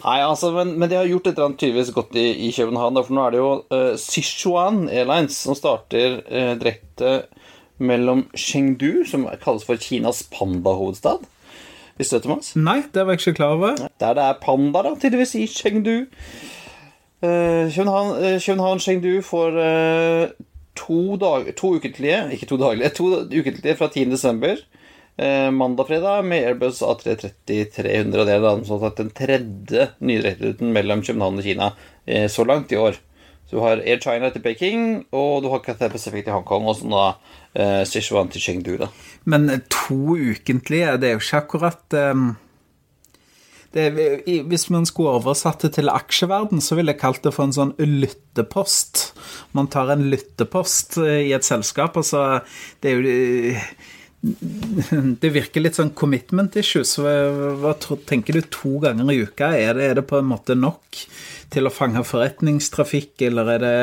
[0.00, 3.00] Nei, altså, men, men, de har gjort et eller annet tydeligvis godt i, i København.
[3.04, 7.12] For nå er det jo uh, Sichuan Airlines som starter uh, direkte
[7.80, 11.26] mellom Chengdu, som kalles for Kinas pandahovedstad.
[12.00, 12.54] Visste du det, Thomas?
[12.56, 13.76] Nei, det var jeg ikke klar over.
[14.00, 15.96] Der det er panda, da, tydeligvis, i Chengdu.
[17.20, 19.58] Uh, København, København Chengdu får
[20.76, 24.04] to, dag, to ukentlige Ikke to daglige, to ukentlige fra 10.
[25.16, 28.24] eh, mandag-fredag med Airbus A330-300.
[28.26, 31.72] Det er da sånn den tredje nye direkteruten mellom København og Kina
[32.06, 33.00] eh, så langt i år.
[33.48, 36.78] Så du har Air China til Peking, og du har Cathay Pacific til Hongkong, og
[36.78, 37.06] sånn da
[37.54, 38.76] eh, Sichuan til Chengdu.
[38.78, 38.92] da.
[39.24, 42.30] Men to ukentlige, det er jo ikke akkurat um
[43.78, 47.54] er, hvis man skulle oversatt det til aksjeverden, så ville jeg kalt det for en
[47.54, 49.12] sånn lyttepost.
[49.54, 51.96] Man tar en lyttepost eh, i et selskap.
[51.96, 52.40] altså
[52.80, 53.54] Det er jo
[54.20, 56.98] det virker litt sånn commitment issues.
[57.00, 57.72] Hva,
[58.08, 59.48] tenker du to ganger i uka?
[59.56, 61.00] Er det, er det, på en måte nok
[61.50, 63.74] til å fange forretningstrafikk, eller er det,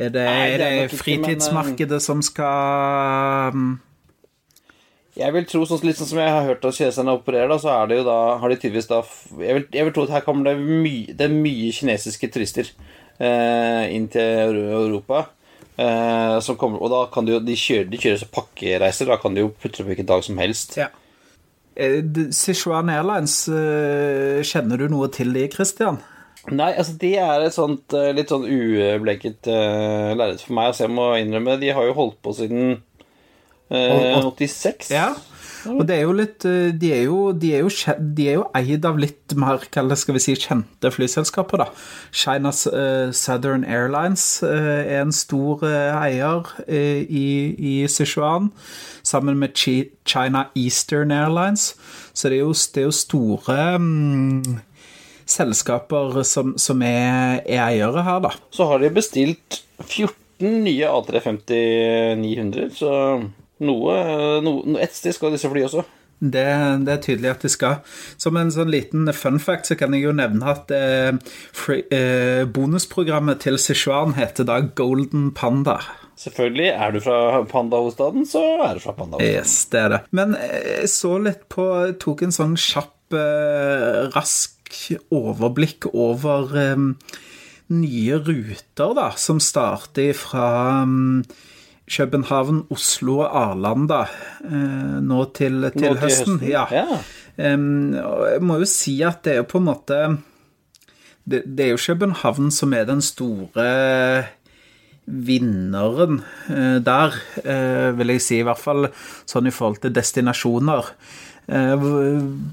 [0.00, 3.74] er det, Nei, det er fritidsmarkedet men, som skal um...
[5.12, 7.74] Jeg vil tro, sånn, litt sånn som jeg har hørt at kineserne opererer, da, så
[7.74, 9.02] er det jo da, har de tydeligvis da
[9.44, 12.70] Jeg vil, jeg vil tro at her kommer det mye, det er mye kinesiske turister
[13.20, 15.26] eh, inn til Europa.
[15.82, 19.10] Eh, kommer, og da kan du, de, kjører, de kjører så pakkereiser.
[19.10, 20.76] Da kan du jo putte på hvilken dag som helst.
[20.80, 20.90] Ja.
[21.74, 22.00] Eh,
[22.36, 26.00] Sichuan Airlines, eh, kjenner du noe til de, Christian?
[26.50, 30.72] Nei, altså de er et sånt eh, litt sånn ubleket uh, lerret for meg.
[30.72, 32.80] Altså jeg må innrømme, de har jo holdt på siden
[33.70, 34.90] uh, 86.
[34.90, 35.12] Ja.
[35.70, 37.70] Og det er jo litt eh, De er jo, de er jo,
[38.16, 41.68] de er jo eid av litt mer hva skal vi si, kjente flyselskaper, da.
[42.12, 48.50] China uh, Southern Airlines uh, er en stor uh, eier i, i Sichuan,
[49.06, 51.72] sammen med China Eastern Airlines.
[52.12, 54.60] Så det er jo, det er jo store um,
[55.28, 58.34] selskaper som, som er, er, eiere her, da.
[58.52, 62.92] Så har de bestilt 14 nye A350-900, så
[63.64, 63.96] noe,
[64.44, 65.84] noe, Et sted skal disse fly også.
[66.22, 66.44] Det,
[66.86, 67.80] det, er tydelig at de skal.
[68.20, 71.10] Som en sånn liten fun fact så kan jeg jo nevne at eh,
[71.56, 75.80] free, eh, bonusprogrammet til Sichuan heter da Golden Panda.
[76.22, 76.68] Selvfølgelig.
[76.70, 79.34] Er du fra pandahovedstaden, så er du fra pandahovedstaden.
[79.34, 80.00] Yes, det er det.
[80.14, 81.66] Men eh, jeg så litt på
[82.02, 84.78] Tok en sånn kjapp, eh, rask
[85.12, 86.86] overblikk over eh,
[87.72, 90.46] nye ruter, da, som starter fra
[90.86, 91.24] um,
[91.90, 94.04] København, Oslo og Arlanda
[94.44, 96.38] eh, nå til, til nå høsten.
[96.38, 96.44] høsten.
[96.46, 96.66] Ja.
[96.70, 97.00] ja.
[97.36, 99.98] Um, jeg må jo si at det er på en måte
[101.24, 103.66] det, det, er jo København som er den store
[105.06, 108.38] vinneren eh, der, eh, vil jeg si.
[108.40, 108.88] I hvert fall
[109.28, 110.90] sånn i forhold til destinasjoner.
[111.50, 111.86] Eh,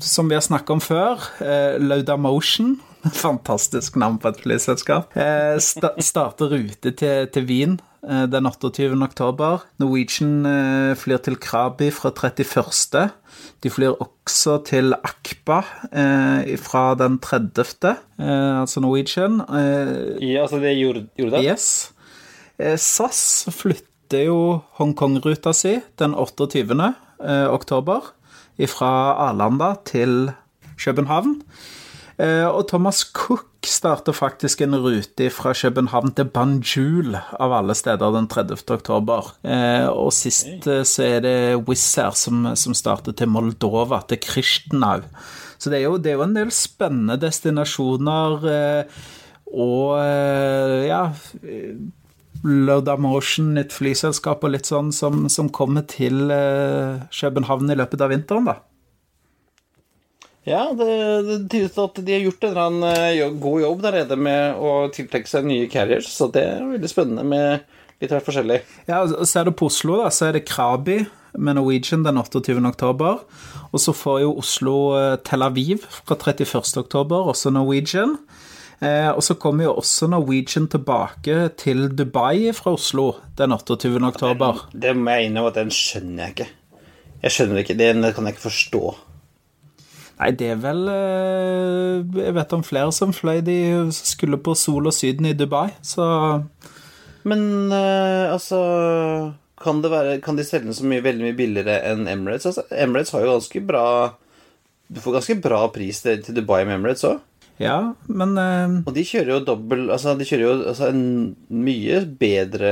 [0.02, 2.80] som vi har snakket om før, eh, Laudamotion
[3.24, 5.14] Fantastisk navn på et flyselskap.
[5.18, 8.96] Eh, sta starter rute til, til Wien Eh, den 28.
[9.04, 9.66] oktober.
[9.80, 13.10] Norwegian eh, flyr til Krabi fra 31.
[13.64, 15.60] De flyr også til Akba
[15.92, 19.42] eh, fra den 30., altså Norwegian.
[20.22, 21.46] ja, altså det gjorde, gjorde det?
[21.52, 21.92] Yes.
[22.76, 24.40] SAS flytter jo
[24.80, 26.94] Hongkong-ruta si den 28.
[27.52, 28.14] oktober
[28.68, 28.92] fra
[29.30, 30.32] Arlanda til
[30.76, 31.42] København.
[32.20, 38.28] Og Thomas Cook starter faktisk en rute fra København til Banjul, av alle steder, den
[38.32, 38.64] 30.
[38.76, 39.32] oktober.
[39.44, 41.36] Eh, og sist eh, så er det
[41.68, 45.06] Wizz Air som, som starter til Moldova, til Kristnau.
[45.60, 48.50] Så det er jo, det er jo en del spennende destinasjoner.
[48.54, 49.00] Eh,
[49.50, 49.98] og
[50.86, 51.08] ja
[52.46, 56.30] Motion, et flyselskap og litt sånn som, som kommer til
[57.10, 58.60] København i løpet av vinteren, da.
[60.48, 60.88] Ja, det,
[61.28, 64.18] det tyder på at de har gjort en eller annen uh, god jobb der nede
[64.30, 68.62] med å tiltrekke seg nye carriers, så det er veldig spennende med litt hvert forskjellig.
[68.88, 71.02] Ja, Ser du på Oslo, da, så er det Krabi
[71.38, 72.56] med Norwegian den 28.
[72.72, 73.20] oktober.
[73.70, 76.64] Og så får jo Oslo uh, Tel Aviv fra 31.
[76.82, 78.18] oktober, også Norwegian.
[78.80, 83.92] Eh, og så kommer jo også Norwegian tilbake til Dubai fra Oslo den 28.
[84.08, 84.62] oktober.
[84.72, 86.48] Det, det må jeg innrømme at den skjønner jeg ikke.
[87.20, 88.84] Jeg skjønner ikke, Den kan jeg ikke forstå.
[90.20, 93.60] Nei, det er vel eh, Jeg vet om flere som fløy de
[93.96, 96.06] skulle på Sol og Syden i Dubai, så
[97.28, 98.60] Men uh, altså
[99.60, 102.48] kan, det være, kan de selge den så mye, veldig mye billigere enn Emirates?
[102.48, 103.86] Altså, Emirates har jo ganske bra
[104.88, 107.20] Du får ganske bra pris til, til Dubai med Emirates òg.
[107.60, 108.78] Ja, men uh...
[108.88, 112.72] Og de kjører jo dobbel Altså, de kjører jo altså, en mye bedre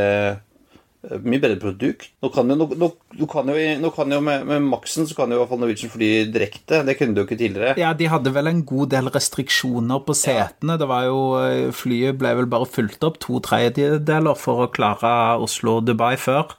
[1.24, 2.10] mye bedre produkt.
[2.24, 2.90] Nå kan jo, nå,
[3.20, 5.62] nå kan jo, nå kan jo med, med Maxen så kan jo i hvert fall
[5.62, 6.82] Norwegian fly direkte.
[6.88, 7.78] Det kunne du jo ikke tidligere.
[7.80, 10.76] Ja, de hadde vel en god del restriksjoner på setene.
[10.76, 10.82] Ja.
[10.82, 15.14] Det var jo eh, Flyet ble vel bare fulgt opp to tredjedeler for å klare
[15.44, 16.58] Oslo-Dubai før.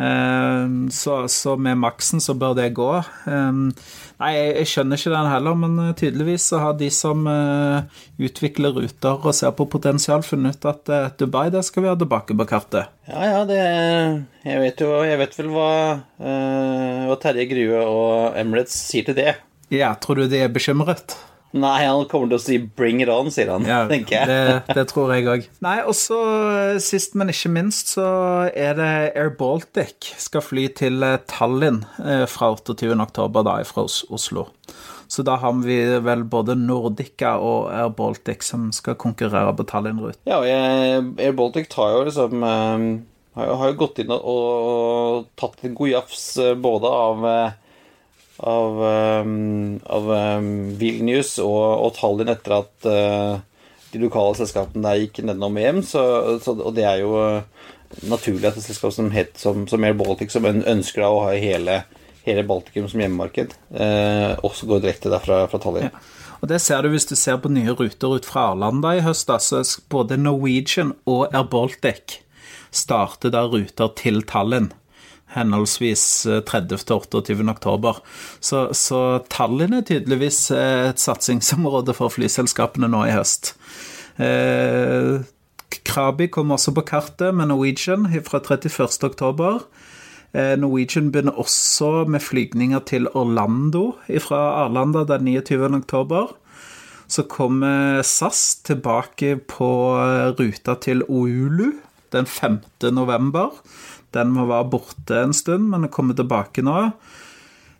[0.00, 2.90] Ehm, så, så, med maksen så bør det gå.
[4.22, 8.76] Nei, jeg skjønner ikke den heller, men eh, tydeligvis så har de som eh, utvikler
[8.76, 12.36] ruter og ser på potensial, funnet ut at eh, Dubai det skal vi ha tilbake
[12.38, 12.92] på kartet.
[13.10, 13.58] Ja, ja, det
[14.46, 15.72] Jeg vet jo Jeg vet vel hva,
[16.22, 19.34] hva Terje Grue og Emirates sier til det.
[19.74, 21.16] Ja, tror du de er bekymret?
[21.52, 23.66] Nei, han kommer til å si 'bring it on', sier han.
[23.68, 24.28] Ja, tenker jeg.
[24.30, 25.44] det, det, tror jeg òg.
[25.66, 26.20] Nei, og så
[26.72, 28.06] eh, sist, men ikke minst, så
[28.48, 32.96] er det Air Baltic skal fly til eh, Tallinn eh, fra 28.
[33.04, 34.48] oktober, da, fra Oslo.
[35.12, 40.24] Så da har vi vel både Nordica og Air Baltic som skal konkurrere på Tallinn-ruten.
[40.24, 42.40] Ja, og Air Baltic tar jo liksom
[43.32, 46.24] har jo gått inn og tatt en god jafs
[46.60, 47.28] både av
[48.42, 48.78] av,
[49.24, 53.36] um, av um, Vilnius og, og, Tallinn etter at uh,
[53.92, 55.82] de lokale selskapene der gikk nedom EM.
[55.86, 56.02] Så,
[56.42, 57.14] så, og det er jo
[58.08, 61.82] naturlig at et selskap som, het, som, som Air Baltic, som ønsker å ha hele,
[62.26, 65.92] hele Baltikum som hjemmemarked, uh, også går direkte derfra fra Tallinn.
[65.92, 66.18] Ja.
[66.42, 69.30] Og Det ser du hvis du ser på nye ruter ut fra Arlanda i høst.
[69.30, 72.18] Altså både Norwegian og Air Baltic
[72.74, 74.72] starter da ruter til Tallinn
[75.34, 76.04] henholdsvis
[76.48, 76.80] 30.
[76.94, 77.48] og 28.
[77.50, 78.00] oktober.
[78.40, 83.54] Så, så Tallinn er tydeligvis eh, et satsingsområde for flyselskapene nå i høst.
[84.20, 85.22] Eh,
[85.88, 89.08] Krabi kommer også på kartet med Norwegian fra 31.
[89.08, 89.64] oktober.
[90.34, 95.74] Eh, Norwegian begynner også med flygninger til Orlando fra Arlanda den 29.
[95.76, 96.32] oktober.
[97.08, 99.68] Så kommer SAS tilbake på
[100.00, 101.72] eh, ruta til Oulu
[102.12, 102.60] den 5.
[102.92, 103.50] november.
[104.14, 106.78] Den må være borte en stund, men kommer tilbake nå.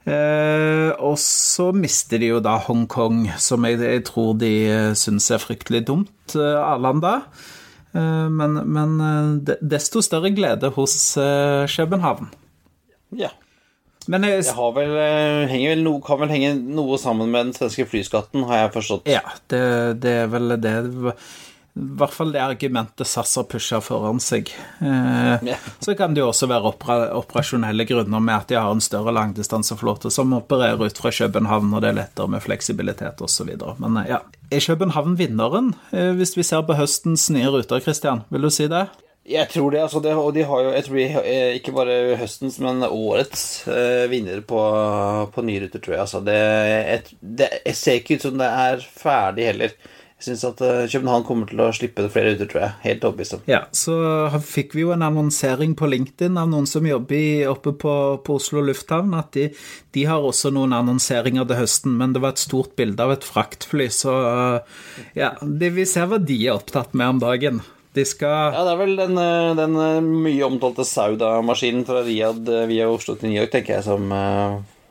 [0.03, 5.31] Eh, og så mister de jo da Hongkong, som jeg, jeg tror de eh, syns
[5.31, 7.21] er fryktelig dumt, eh, Arlanda.
[7.95, 12.33] Eh, men, men eh, desto større glede hos eh, København.
[13.15, 13.31] Ja.
[14.11, 14.97] Men jeg, jeg har vel,
[15.53, 19.11] vel no, kan vel henge noe sammen med den svenske flyskatten, har jeg forstått.
[19.13, 19.63] Ja, det,
[20.03, 20.73] det er vel det
[21.73, 24.51] i hvert fall det argumentet SAS har pusha foran seg.
[24.85, 28.83] Eh, Så kan det jo også være opera operasjonelle grunner med at de har en
[28.85, 33.55] større langdistanseflåte som opererer ut fra København, og det er lettere med fleksibilitet osv.
[33.81, 34.21] Men eh, ja,
[34.53, 38.21] er København vinneren, eh, hvis vi ser på høstens nye ruter, Christian?
[38.29, 38.91] Vil du si det?
[39.23, 41.97] Jeg tror det, altså det, og de har jo jeg tror de, eh, ikke bare
[42.19, 44.61] høstens, men årets eh, vinner på,
[45.33, 46.05] på nye ruter, tror jeg.
[46.05, 49.77] Altså det, jeg, det, jeg ser ikke ut som det er ferdig heller.
[50.23, 52.75] Syns at eh, København kommer til å slippe det flere ruter, tror jeg.
[52.85, 53.43] Helt overbevist om.
[53.51, 53.97] Ja, så
[54.47, 58.63] fikk vi jo en annonsering på LinkedIn av noen som jobber oppe på, på Oslo
[58.63, 59.49] lufthavn, at de,
[59.97, 63.27] de, har også noen annonseringer til høsten, men det var et stort bilde av et
[63.27, 64.81] fraktfly, så eh,
[65.19, 67.63] ja, det, vi ser hva de er opptatt med om dagen.
[67.93, 69.75] De skal Ja, det er vel den, eh, den
[70.23, 74.07] mye omtalte Sauda-maskinen fra Riyadh via Oslo til New York, tenker jeg, som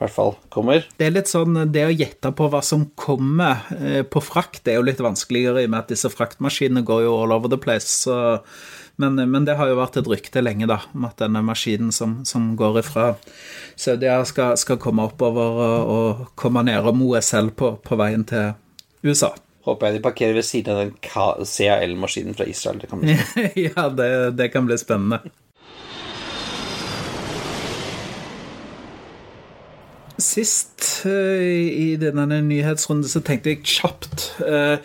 [0.02, 0.86] hvert fall kommer.
[0.98, 4.74] Det er litt sånn, det å gjette på hva som kommer eh, på frakt, det
[4.74, 7.60] er jo litt vanskeligere i og med at disse fraktmaskinene går jo all over the
[7.62, 8.10] place.
[9.02, 12.20] Men, men, det har jo vært et rykte lenge, da, om at denne maskinen som,
[12.28, 13.14] som går ifra
[13.80, 18.52] Saudia, skal, skal komme oppover og, og komme ned om OSL på, på veien til
[19.06, 19.32] USA.
[19.66, 22.82] håper jeg de parkerer ved siden av den CAL-maskinen fra Israel.
[22.82, 23.18] Det kan bli
[23.70, 25.22] ja, det, det kan bli spennende.
[30.19, 34.78] Sist uh, i denne nyhetsrunden så tenkte jeg kjapt uh,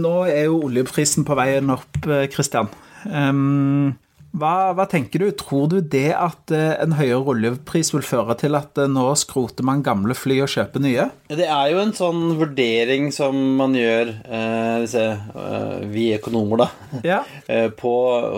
[0.00, 1.96] Nå er jo oljeprisen på veien opp,
[2.30, 2.68] Kristian.
[3.10, 3.96] Um,
[4.30, 5.30] hva, hva, tenker du?
[5.34, 9.66] Tror du det at eh, en høyere oljepris vil føre til at eh, nå skroter
[9.66, 11.08] man gamle fly og kjøper nye?
[11.26, 16.68] Det er jo en sånn vurdering som man gjør, eh, disse, eh, vi økonomer, da,
[17.06, 17.18] ja.
[17.50, 17.94] eh, på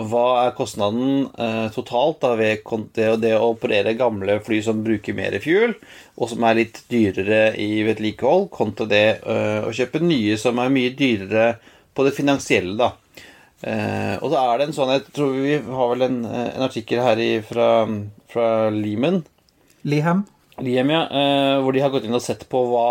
[0.09, 2.65] hva er kostnaden eh, totalt da, ved
[2.97, 5.77] det, det, å operere gamle fly som bruker mer fuel,
[6.17, 10.91] og som er litt dyrere i vedlikehold, kontra det å kjøpe nye som er mye
[10.93, 11.47] dyrere
[11.93, 12.75] på det finansielle.
[12.77, 12.91] da.
[13.63, 16.65] Eh, og så er det en sånn Jeg tror vi har vel en, eh, en
[16.65, 17.67] artikkel her i, fra,
[18.31, 19.21] fra Limen.
[19.87, 20.25] Liham.
[20.63, 21.03] Liham, ja.
[21.07, 22.87] Eh, hvor de har gått inn og sett på hva,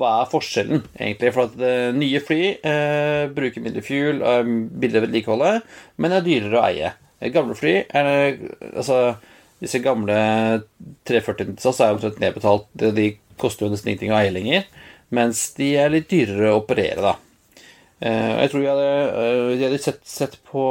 [0.00, 1.32] hva er forskjellen, egentlig.
[1.36, 5.70] For at eh, nye fly eh, bruker mindre fuel, er billigere vedlikeholdet,
[6.02, 6.92] men er dyrere å eie.
[7.30, 8.38] Gamle fly er
[8.70, 9.00] Altså,
[9.60, 10.14] disse gamle
[11.04, 12.70] 340 til SAS er omtrent nedbetalt.
[12.80, 14.64] De koster jo nesten ingenting å eie lenger.
[15.12, 17.16] Mens de er litt dyrere å operere, da.
[18.00, 18.92] Eh, jeg tror vi hadde,
[19.58, 20.62] vi hadde sett, sett på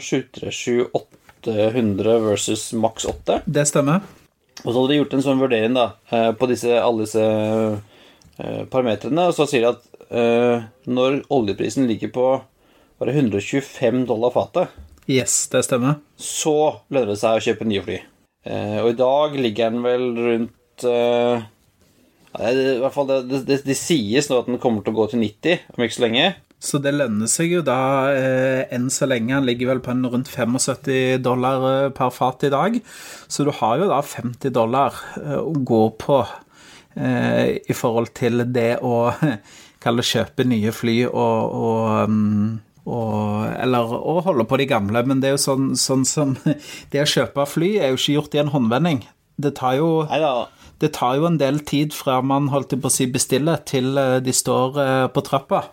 [0.00, 0.86] 737
[1.46, 3.42] 800 versus maks 8.
[3.44, 4.06] Det stemmer.
[4.64, 7.26] Og så hadde de gjort en sånn vurdering da, eh, på disse, alle disse
[8.72, 9.28] parametrene.
[9.28, 9.92] Og så sier de at
[10.86, 12.26] når oljeprisen ligger på
[13.00, 14.76] bare 125 dollar fatet
[15.10, 15.96] Yes, det stemmer.
[16.20, 17.96] Så lønner det seg å kjøpe nye fly.
[18.84, 20.86] Og i dag ligger den vel rundt
[22.36, 25.08] i hvert fall det, det, det, det, sies nå at den kommer til å gå
[25.14, 26.26] til 90 om ikke så lenge.
[26.56, 29.34] Så det lønner seg jo da eh, enn så lenge.
[29.36, 32.78] Han ligger vel på en rundt 75 dollar eh, per fat i dag.
[33.28, 36.22] Så du har jo da 50 dollar eh, å gå på
[36.96, 39.10] eh, i forhold til det å
[39.84, 45.18] kalle kjøpe nye fly og, og um, og, eller å holde på de gamle, men
[45.18, 46.36] det er jo sånn, sånn som
[46.92, 49.00] Det å kjøpe fly er jo ikke gjort i en håndvending.
[49.42, 49.88] Det tar jo
[50.78, 54.20] det tar jo en del tid fra man holdt på å si bestiller, til eh,
[54.22, 54.78] de står
[55.12, 55.64] på trappa.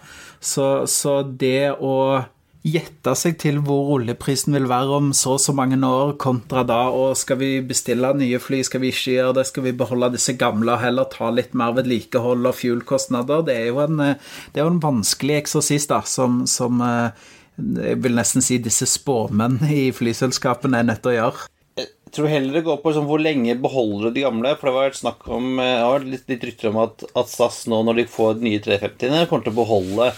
[0.44, 1.96] Så, så det å
[2.64, 6.86] gjette seg til hvor oljeprisen vil være om så og så mange år, kontra da
[6.96, 10.38] og skal vi bestille nye fly, skal vi ikke gjøre det, skal vi beholde disse
[10.40, 14.84] gamle og heller ta litt mer vedlikehold og fuel-kostnader, det er jo en, er en
[14.84, 17.26] vanskelig eksorsis da, som, som eh,
[17.60, 21.50] jeg vil nesten si disse spåmenn i flyselskapene er nødt til å gjøre.
[22.14, 24.54] Tror heller det går på liksom, hvor lenge beholder du de gamle.
[24.60, 27.82] For det var snakk om Jeg har litt, litt rykter om at, at, SAS nå,
[27.88, 30.12] når de får nye 350-ene, kommer til å beholde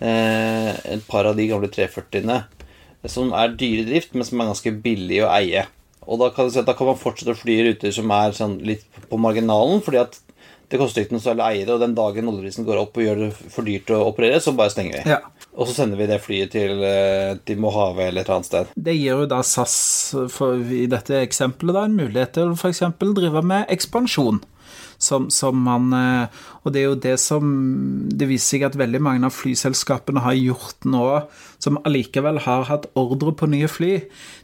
[0.00, 2.40] eh, et par av de gamle 340-ene
[3.10, 5.64] som er dyre i drift, men som er ganske billige å eie.
[6.06, 9.18] Og da kan, da kan man fortsette å fly ruter som er sånn litt på
[9.20, 10.18] marginalen, fordi at
[10.72, 13.04] det koster ikke noe særlig å eie det, og den dagen oljeprisen går opp og
[13.04, 15.12] gjør det for dyrt å operere, så bare stenger vi.
[15.12, 15.18] Ja.
[15.52, 18.70] Og så sender vi det flyet til, eh, til Mojave eller et annet sted.
[18.72, 19.76] Det gir jo da SAS,
[20.32, 22.86] for, i dette eksempelet, da, en mulighet til f.eks.
[22.88, 24.40] å drive med ekspansjon
[25.02, 27.48] som, som, man eh, Og det er jo det som
[28.08, 31.04] Det viser seg at veldig mange av flyselskapene har gjort nå,
[31.62, 33.92] som allikevel har hatt ordre på nye fly.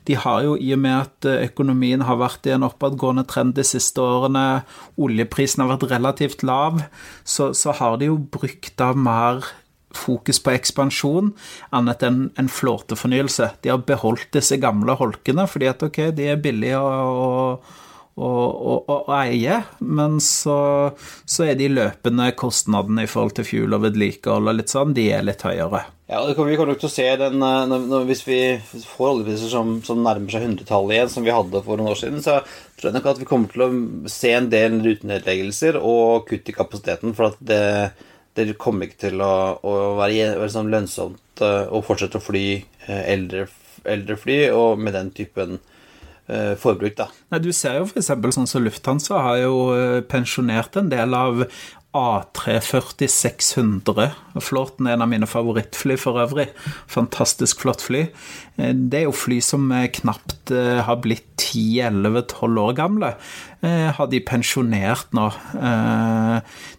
[0.09, 3.55] De har jo, i og med at eh, økonomien har vært i en oppadgående trend
[3.59, 4.65] de siste årene,
[4.99, 6.83] oljeprisen har vært relativt lav,
[7.23, 9.47] så, så har de jo brukt av mer
[9.95, 11.33] fokus på ekspansjon
[11.75, 13.51] annet enn en flåtefornyelse.
[13.63, 17.69] De har beholdt disse gamle holkene fordi at ok, de er billige og,
[18.19, 20.59] å, å, eie, men så,
[21.25, 25.07] så, er de løpende kostnadene i forhold til fuel og vedlikehold og litt sånn, de
[25.15, 25.85] er litt høyere.
[26.09, 29.51] Ja, og Vi kommer nok til å se den når, når, Hvis vi får oljepriser
[29.53, 32.39] som, som, nærmer seg hundretallet igjen, som vi hadde for noen år siden, så
[32.79, 33.71] tror jeg nok at vi kommer til å
[34.13, 37.17] se en del rutenedleggelser og kutt i kapasiteten.
[37.19, 37.63] For at det,
[38.41, 42.47] det kommer ikke til å, å være, være sånn lønnsomt eh, å fortsette å fly
[42.57, 43.47] eh, eldre,
[43.85, 45.78] eldre fly og med den typen Eh,
[46.61, 47.09] forbruk, da.
[47.33, 48.11] Nei, Du ser jo f.eks.
[48.37, 51.47] sånn som Lufthansa har jo eh, pensjonert en del av
[51.97, 54.11] A340 600.
[54.45, 56.51] Flåten er en av mine favorittfly for øvrig.
[56.91, 58.07] Fantastisk flott fly.
[58.59, 63.11] Eh, det er jo fly som knapt har blitt 10-11-12 år gamle.
[63.61, 65.27] Har de pensjonert nå.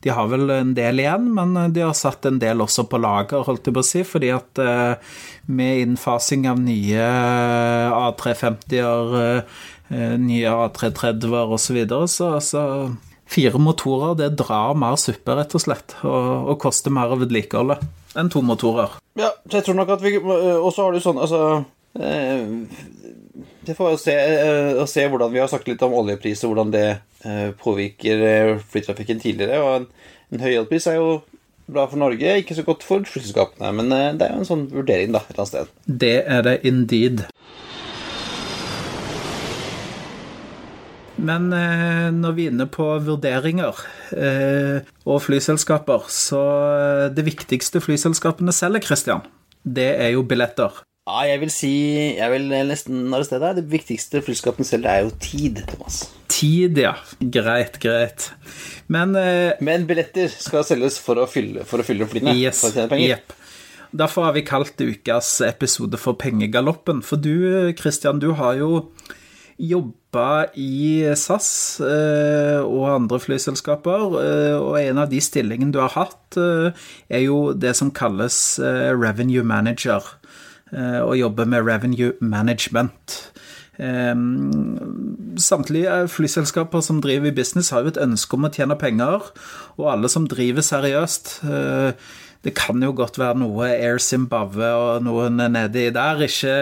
[0.01, 3.43] De har vel en del igjen, men de har satt en del også på lager,
[3.45, 4.61] holdt jeg på å si, fordi at
[5.49, 7.05] med innfasing av nye
[7.89, 9.43] A350-er,
[9.89, 12.63] eh, nye A330-er osv., så, videre, så, så
[13.29, 17.79] fire motorer det drar mer suppe, rett og slett, og, og koster mer å vedlikeholde
[18.17, 18.95] enn to motorer.
[19.19, 21.63] Ja, så jeg tror nok at vi Og så har du sånn, altså
[21.99, 22.47] eh,
[23.67, 26.73] Det får vi se, eh, se, hvordan Vi har sagt litt om oljepris og hvordan
[26.73, 26.87] det
[27.59, 28.21] påvirker
[28.71, 29.57] flytrafikken tidligere.
[29.59, 29.87] Og en,
[30.31, 31.17] en høy oljepris er jo
[31.69, 33.71] bra for Norge, ikke så godt for flyselskapene.
[33.79, 35.73] Men eh, det er jo en sånn vurdering, da, et eller annet sted.
[36.05, 37.25] Det er det indeed.
[41.19, 43.81] Men eh, når vi er inne på vurderinger
[44.15, 46.43] eh, og flyselskaper, så
[46.75, 49.25] eh, det viktigste flyselskapene selger, Christian,
[49.63, 50.83] det er jo billetter.
[51.09, 51.71] Ja, jeg vil si
[52.19, 53.63] Jeg vil nesten arrestere deg.
[53.63, 56.03] Det viktigste flyselskapene selger, er jo tid, Thomas.
[56.29, 56.93] Tid, ja.
[57.19, 58.29] Greit, greit.
[58.87, 59.17] Men
[59.59, 62.37] Men billetter skal selges for å fylle, for å fylle flyene.
[62.37, 62.61] Yes.
[62.61, 63.17] For å tjene penger.
[63.17, 63.35] Yep.
[63.99, 67.01] Derfor har vi kalt ukas episode for Pengegaloppen.
[67.01, 68.83] For du, Christian, du har jo
[70.09, 75.93] jobba i SAS eh, og andre flyselskaper, eh, og en av de stillingene du har
[75.93, 76.71] hatt, eh,
[77.09, 80.01] er jo det som kalles revenue manager,
[80.71, 83.31] og jobber med revenue management.
[83.79, 84.15] Eh,
[85.37, 89.31] Samtlige flyselskaper som driver i business, har jo et ønske om å tjene penger,
[89.77, 91.39] og alle som driver seriøst
[92.45, 96.53] Det kan jo godt være noe Air Zimbabwe og noen nedi der ikke,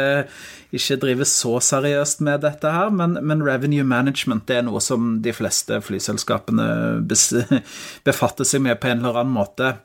[0.74, 5.20] ikke driver så seriøst med dette her, men, men revenue management det er noe som
[5.22, 6.68] de fleste flyselskapene
[8.08, 9.76] befatter seg med på en eller annen måte.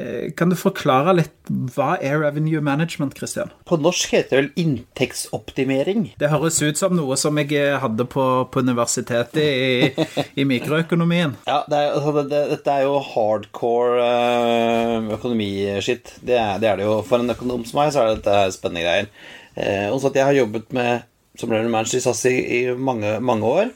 [0.00, 3.50] Eh, Kan du forklare litt hva er revenue management, Christian?
[3.68, 6.06] På norsk heter det vel inntektsoptimering.
[6.18, 10.06] Det høres ut som noe som jeg hadde på, på universitetet i,
[10.40, 11.34] i mikroøkonomien.
[11.48, 16.16] Ja, det er, altså, det, det, dette er jo hardcore uh, økonomiskitt.
[16.24, 16.98] Det, er- det er det jo.
[17.06, 19.10] For en økonom som meg, så er dette spennende greier.
[19.52, 21.04] Eh, også at jeg har jobbet med
[21.38, 23.70] som revenue manager i SAS i, i mange, mange år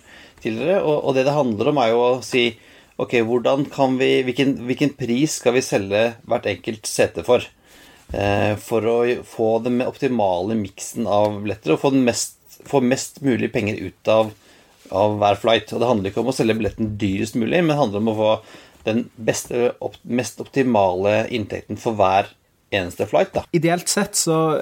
[0.44, 2.42] tidligere, og, og det det handler om, er jo å si
[3.02, 7.44] Ok, hvordan kan vi, hvilken, hvilken pris skal vi selge hvert enkelt sete for?
[8.14, 13.50] Eh, for å få den optimale miksen av billetter og få, mest, få mest mulig
[13.52, 14.32] penger ut av
[14.94, 15.72] av hver flight.
[15.72, 18.16] Og det handler ikke om å selge billetten dyrest mulig, men det handler om å
[18.20, 18.32] få
[18.86, 22.30] den beste, opp, mest optimale inntekten for hver
[22.74, 23.32] eneste flight.
[23.34, 23.44] da.
[23.56, 24.60] Ideelt sett, så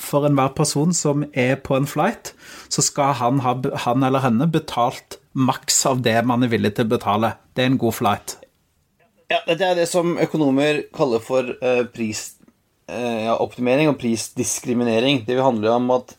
[0.00, 2.34] for enhver person som er på en flight,
[2.72, 3.56] så skal han, ha,
[3.86, 7.34] han eller henne betalt maks av det man er villig til å betale.
[7.54, 8.36] Det er en god flight.
[9.32, 15.24] Ja, Dette er det som økonomer kaller for eh, prisoptimering og prisdiskriminering.
[15.28, 16.16] Det handler om at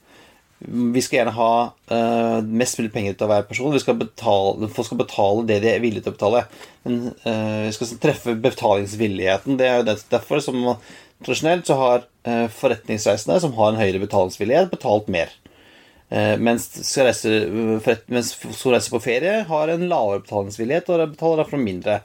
[0.63, 1.53] vi skal gjerne ha
[1.91, 3.73] uh, mest mulig penger ut av hver person.
[3.73, 6.43] Vi skal betale, folk skal betale det de er villige til å betale.
[6.87, 9.57] Men eh, vi skal treffe betalingsvilligheten.
[9.59, 10.61] Det er jo derfor som
[11.23, 15.31] tradisjonelt så har eh, forretningsreisende som har en høyere betalingsvillighet, betalt mer.
[16.13, 17.29] Eh, mens, skal reise,
[18.13, 22.03] mens som reiser på ferie, har en lavere betalingsvillighet og betaler derfor mindre.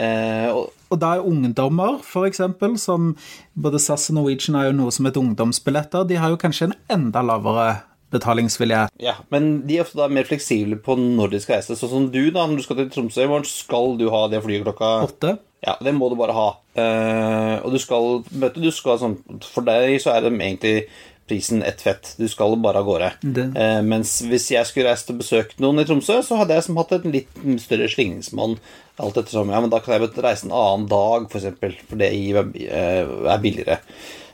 [0.00, 2.40] Eh, og, Og da er ungdommer, f.eks.,
[2.80, 3.12] som
[3.52, 6.76] både SAS og Norwegian har jo noe som heter ungdomsbilletter, de har jo kanskje en
[6.96, 7.68] enda lavere
[8.10, 8.90] betalingsvillighet.
[8.98, 11.76] ja, men de er ofte da mer fleksible på når de skal reise.
[11.78, 14.42] Sånn som du, da, når du skal til Tromsø i morgen, skal du ha det
[14.42, 15.36] flyet klokka Åtte.
[15.60, 16.48] Ja, det må du bare ha.
[16.80, 20.88] Eh, og du skal møte du skal sånn, For deg så er det egentlig
[21.30, 22.14] prisen ett fett.
[22.18, 23.12] Du skal bare av gårde.
[23.54, 26.80] Eh, mens hvis jeg skulle reist og besøkt noen i Tromsø, så hadde jeg som
[26.80, 28.58] hatt en litt større slingringsmonn.
[29.00, 32.10] Alt ettersom, ja, men da kan jeg reise en annen dag, for eksempel, for det
[32.10, 33.78] eh, er billigere.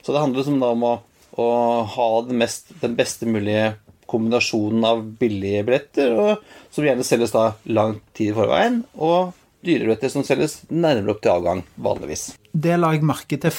[0.01, 0.93] Så det handler liksom da om å,
[1.37, 1.49] å
[1.93, 3.75] ha den, mest, den beste mulige
[4.07, 9.35] kombinasjonen av billige billetter, og, som gjerne selges da lang tid i forveien, og
[9.67, 12.29] dyre billetter som selges nærmere opp til avgang, vanligvis.
[12.57, 13.53] Det la jeg merke til.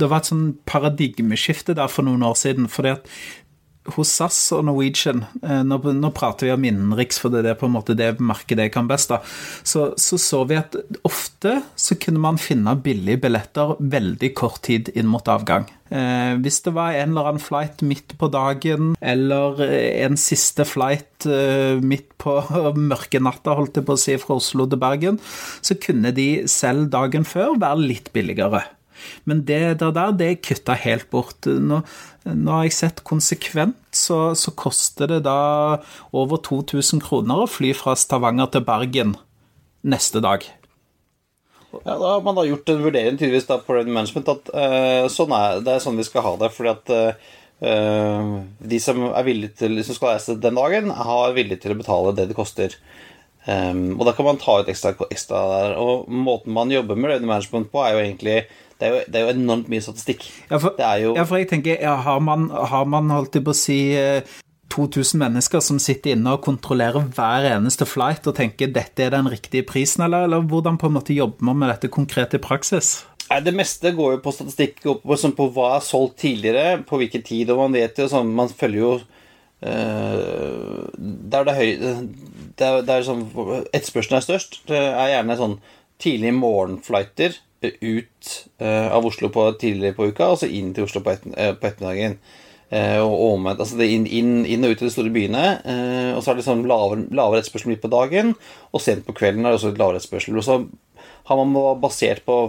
[0.00, 2.66] Det var et sånn paradigmeskifte der for noen år siden.
[2.68, 3.06] fordi at
[3.96, 7.76] hos SAS og Norwegian eh, Nå, prater vi om innenriks, for det er på en
[7.78, 9.12] måte det markedet jeg kan best.
[9.12, 9.20] da,
[9.64, 10.76] Så, så så vi at
[11.06, 15.68] ofte så kunne man finne billige billetter veldig kort tid inn mot avgang.
[15.90, 20.66] Eh, hvis det var en eller annen flight midt på dagen, eller eh, en siste
[20.68, 22.36] flight eh, midt på
[22.92, 25.18] mørke natta, holdt jeg på å si, fra Oslo til Bergen,
[25.64, 28.66] så kunne de selv dagen før være litt billigere.
[29.28, 31.46] Men det der, der det er kutta helt bort.
[31.46, 31.82] Nå,
[32.26, 35.80] nå har jeg sett konsekvent, så, så koster det da
[36.12, 39.16] over 2000 kroner å fly fra Stavanger til Bergen
[39.82, 40.46] neste dag.
[41.84, 45.04] Ja, Da har man da gjort en vurdering tydeligvis da på Revenue Management at uh,
[45.12, 46.50] sånn er, det er sånn vi skal ha det.
[46.54, 48.40] fordi at uh,
[48.72, 52.16] de som er villige til, som skal reise den dagen, har villig til å betale
[52.16, 52.74] det det koster.
[53.46, 55.76] Um, og da kan man ta ut ekstra, ekstra der.
[55.80, 58.38] Og måten man jobber med Revenue Management på, er jo egentlig
[58.80, 60.22] Det er jo, det er jo enormt mye statistikk.
[60.48, 63.56] Ja, for, jo ja, for jeg tenker, ja, har, man, har man holdt på å
[63.56, 64.24] si eh,
[64.72, 69.28] 2000 mennesker som sitter inne og kontrollerer hver eneste flight og tenker dette er den
[69.28, 73.02] riktige prisen, eller, eller hvordan på en måte jobber man med dette konkret i praksis?
[73.28, 77.02] Nei, Det meste går jo på statistikk, på, sånn på hva er solgt tidligere, på
[77.02, 78.94] hvilken tid, og man vet jo sånn Man følger jo
[79.60, 81.70] eh, Der det er høy
[82.58, 83.28] Der, der sånn
[83.70, 85.60] etterspørselen er størst, det er gjerne sånn
[86.00, 88.30] tidlige morgenflighter ut
[88.60, 92.16] av Oslo på, tidligere på uka, og så inn til Oslo på, et, på ettermiddagen.
[93.02, 93.60] og omvendt.
[93.60, 95.44] Altså det er inn, inn, inn, og ut i de store byene.
[96.14, 98.32] og så er det sånn lavere, lavere etterspørsel midt på dagen,
[98.70, 100.38] og sent på kvelden er det også litt lavere etterspørsel.
[100.38, 100.60] Og så
[101.30, 102.40] har man basert på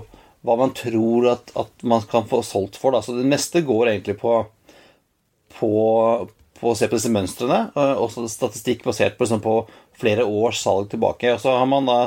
[0.45, 2.95] hva man tror at, at, man kan få solgt for.
[2.95, 3.03] Da.
[3.05, 4.39] Så det meste går egentlig på,
[5.57, 5.71] på,
[6.59, 9.59] på å se på disse mønstrene, og også statistikk basert på, liksom, på
[10.01, 11.35] flere års salg tilbake.
[11.35, 11.99] Og så har man da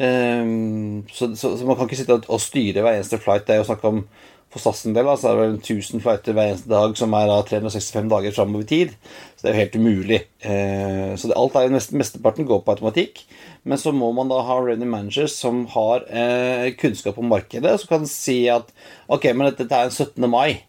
[0.00, 3.46] um, så, så, så, man kan ikke sitte og styre hver eneste flight.
[3.46, 4.04] Det er jo snakk om
[4.50, 7.28] for SAS en del så er det vel 1000 flighter hver eneste dag, som er
[7.30, 8.96] da 365 dager framover i tid.
[9.36, 10.20] Så det er jo helt umulig.
[10.42, 13.22] Uh, så det, alt er mest, mesteparten går på automatikk.
[13.62, 17.90] Men så må man da ha revenue managers som har eh, kunnskap om markedet, som
[17.92, 18.70] kan si at
[19.12, 20.24] ok, men dette er 17.
[20.32, 20.62] mai.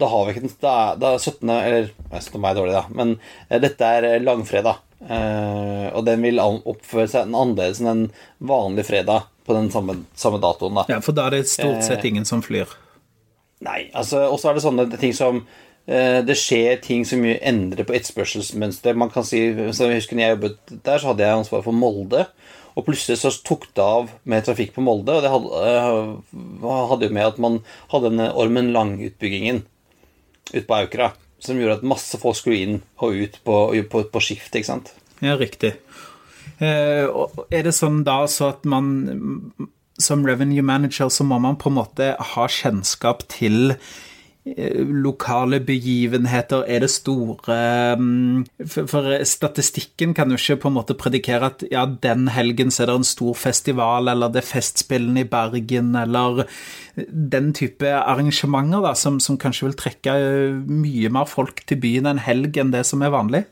[0.00, 1.50] Da har vi ikke den Da er 17.
[1.52, 2.40] Eller 17.
[2.40, 2.84] mai er dårlig, da.
[2.96, 3.18] Men
[3.50, 4.80] eh, dette er eh, langfredag.
[5.02, 8.04] Eh, og den vil oppføre seg annerledes enn en
[8.38, 10.78] vanlig fredag på den samme, samme, datoen.
[10.78, 10.86] da.
[10.90, 12.70] Ja, For da er det stort sett ingen som flyr?
[13.62, 13.90] Nei.
[13.94, 17.96] altså, Og så er det sånne ting som uh, det skjer ting som endrer på
[17.98, 18.98] etterspørselsmønsteret.
[18.98, 19.42] Man kan si,
[19.74, 22.26] så jeg husker når jeg jobbet der, så hadde jeg ansvar for Molde.
[22.72, 25.18] Og plutselig så tok det av med trafikk på Molde.
[25.18, 27.60] Og det hadde, jo med at man
[27.92, 29.64] hadde denne Ormen Lang-utbyggingen
[30.52, 31.12] ute på Aukra.
[31.42, 33.58] Som gjorde at masse folk skulle inn og ut på,
[33.90, 34.92] på, på skift, ikke sant.
[35.22, 35.74] Ja, riktig.
[36.62, 37.06] Eh,
[37.50, 38.92] er det sånn da så at man
[40.02, 43.74] som revenue manager så må man på en måte ha kjennskap til
[44.44, 46.64] lokale begivenheter?
[46.66, 51.86] Er det store mm, For statistikken kan jo ikke på en måte predikere at ja,
[51.86, 56.44] den helgen så er det en stor festival, eller det er Festspillene i Bergen, eller
[57.08, 60.18] den type arrangementer da, som, som kanskje vil trekke
[60.66, 63.44] mye mer folk til byen en helg enn det som er vanlig?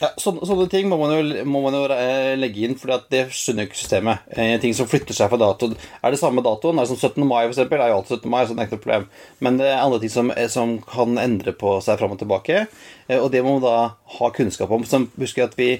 [0.00, 3.26] Ja, sånne, sånne, ting må man jo, må man jo eh, legge inn, for det
[3.36, 4.24] skjønner jo ikke systemet.
[4.40, 6.80] En ting som flytter seg fra datoen Er det samme datoen?
[6.80, 7.26] Er det som 17.
[7.28, 8.32] mai, eksempel, er jo alltid 17.
[8.32, 9.06] mai, så det er ikke noe problem.
[9.44, 12.64] Men det er andre ting som, eh, som kan endre på seg fram og tilbake,
[13.08, 13.76] eh, og det må man da
[14.16, 14.88] ha kunnskap om.
[14.88, 15.72] Så husker jeg at vi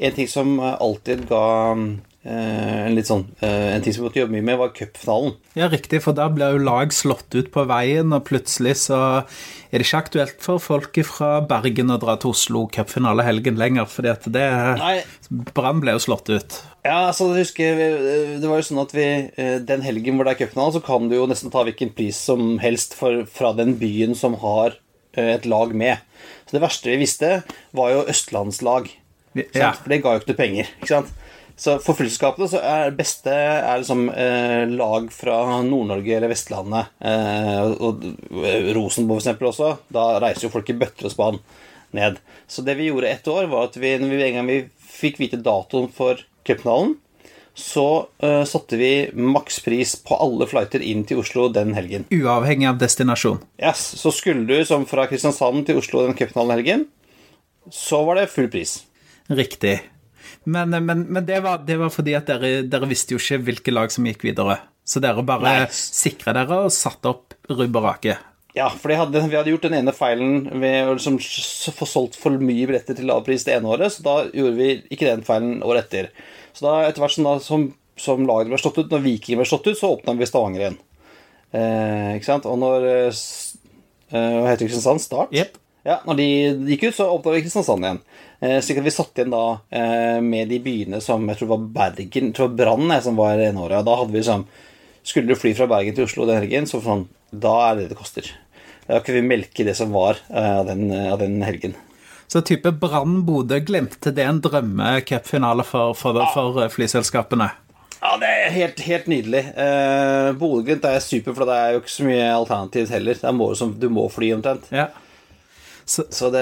[0.00, 1.44] En ting som alltid ga
[1.76, 5.38] Eh, en litt sånn eh, En ting som vi måtte jobbe mye med, var cupfinalen.
[5.56, 8.98] Ja, riktig, for da blir jo lag slått ut på veien, og plutselig så
[9.70, 14.12] er det ikke aktuelt for folk fra Bergen å dra til Oslo cupfinalehelgen lenger, fordi
[14.12, 14.44] at det
[15.54, 16.58] Brann ble jo slått ut.
[16.84, 17.80] Ja, altså, jeg husker
[18.40, 21.08] Det var jo sånn at vi eh, Den helgen hvor det er cupfinale, så kan
[21.08, 24.76] du jo nesten ta hvilken pris som helst for, fra den byen som har
[25.18, 25.98] et lag med.
[26.46, 27.30] Så det verste vi visste,
[27.74, 28.86] var jo østlandslag.
[29.34, 29.72] Ja.
[29.74, 30.70] For det ga jo ikke noe penger.
[30.78, 31.10] ikke sant?
[31.60, 36.94] Så for flyselskapene så er det beste er liksom eh, lag fra Nord-Norge eller Vestlandet.
[37.04, 38.06] Eh, og
[38.72, 39.74] Rosenborg for eksempel også.
[39.92, 41.42] Da reiser jo folk i bøtter og spann
[41.96, 42.16] ned.
[42.48, 45.20] Så det vi gjorde ett år, var at vi, når vi en gang vi fikk
[45.20, 46.96] vite datoen for cupfinalen,
[47.52, 47.86] så
[48.24, 52.08] eh, satte vi makspris på alle flighter inn til Oslo den helgen.
[52.08, 53.42] Uavhengig av destinasjon?
[53.60, 53.84] Yes.
[54.00, 56.88] Så skulle du som fra Kristiansand til Oslo den cupfinalen-helgen,
[57.68, 58.78] så var det full pris.
[59.28, 59.82] Riktig.
[60.44, 63.74] Men, men, men det, var, det, var, fordi at dere, dere, visste jo ikke hvilke
[63.74, 64.56] lag som gikk videre.
[64.84, 68.16] Så dere bare sikra dere og satte opp rubb og rake.
[68.56, 71.20] Ja, for hadde, vi hadde gjort den ene feilen ved å liksom
[71.76, 74.70] få solgt for mye billetter til lav pris det ene året, så da gjorde vi
[74.90, 76.10] ikke den feilen året etter.
[76.56, 77.68] Så da etter hvert som, da, som,
[78.00, 80.80] som laget ble slått ut, når Viking ble slått ut, så åpna vi Stavanger igjen.
[81.54, 82.46] Eh, ikke sant?
[82.50, 83.22] Og når eh,
[84.10, 85.02] Hva heter Kristiansand?
[85.02, 85.34] Start?
[85.34, 85.58] Yep.
[85.90, 86.26] Ja, når de
[86.70, 88.00] gikk ut, så åpna vi Kristiansand igjen.
[88.40, 91.64] Eh, slik at vi satt igjen da eh, med de byene som jeg tror var
[91.74, 93.82] Bergen Jeg tror Brann som var ene året.
[93.88, 94.46] Da hadde vi liksom
[95.02, 97.98] Skulle du fly fra Bergen til Oslo den helgen, så sånn Da er det det
[97.98, 98.30] koster.
[98.86, 101.74] Da kunne vi melke det som var eh, av den, av den helgen.
[102.30, 106.30] Så type Brann-Bodø glemte det en drømmecupfinale for, for, ja.
[106.30, 107.50] for flyselskapene?
[108.00, 109.42] Ja, det er helt, helt nydelig.
[109.58, 113.24] Eh, Bodø-Glimt er super, for det er jo ikke så mye alternativt heller.
[113.34, 114.70] Må, du må fly omtrent.
[114.70, 114.92] Ja.
[115.90, 116.40] Så, så det,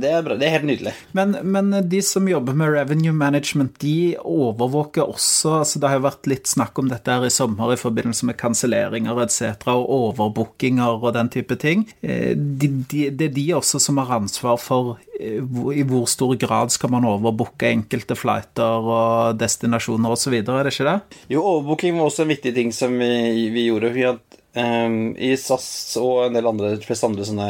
[0.00, 0.34] det, er bra.
[0.36, 0.90] Det er helt nydelig.
[1.16, 6.04] Men, men, de som jobber med revenue management, de overvåker også altså Det har jo
[6.04, 9.64] vært litt snakk om dette her i sommer i forbindelse med kanselleringer etc.
[9.72, 11.86] og overbookinger og den type ting.
[12.04, 16.34] Eh, de, de, det er de også som har ansvar for eh, i hvor stor
[16.42, 21.22] grad skal man overbooke enkelte flighter og destinasjoner osv., er det ikke det?
[21.32, 23.94] Jo, overbooking var også en viktig ting som vi, vi gjorde.
[23.96, 25.70] Vi hadde, um, I SAS
[26.02, 27.48] og en del andre, de fleste andre sånne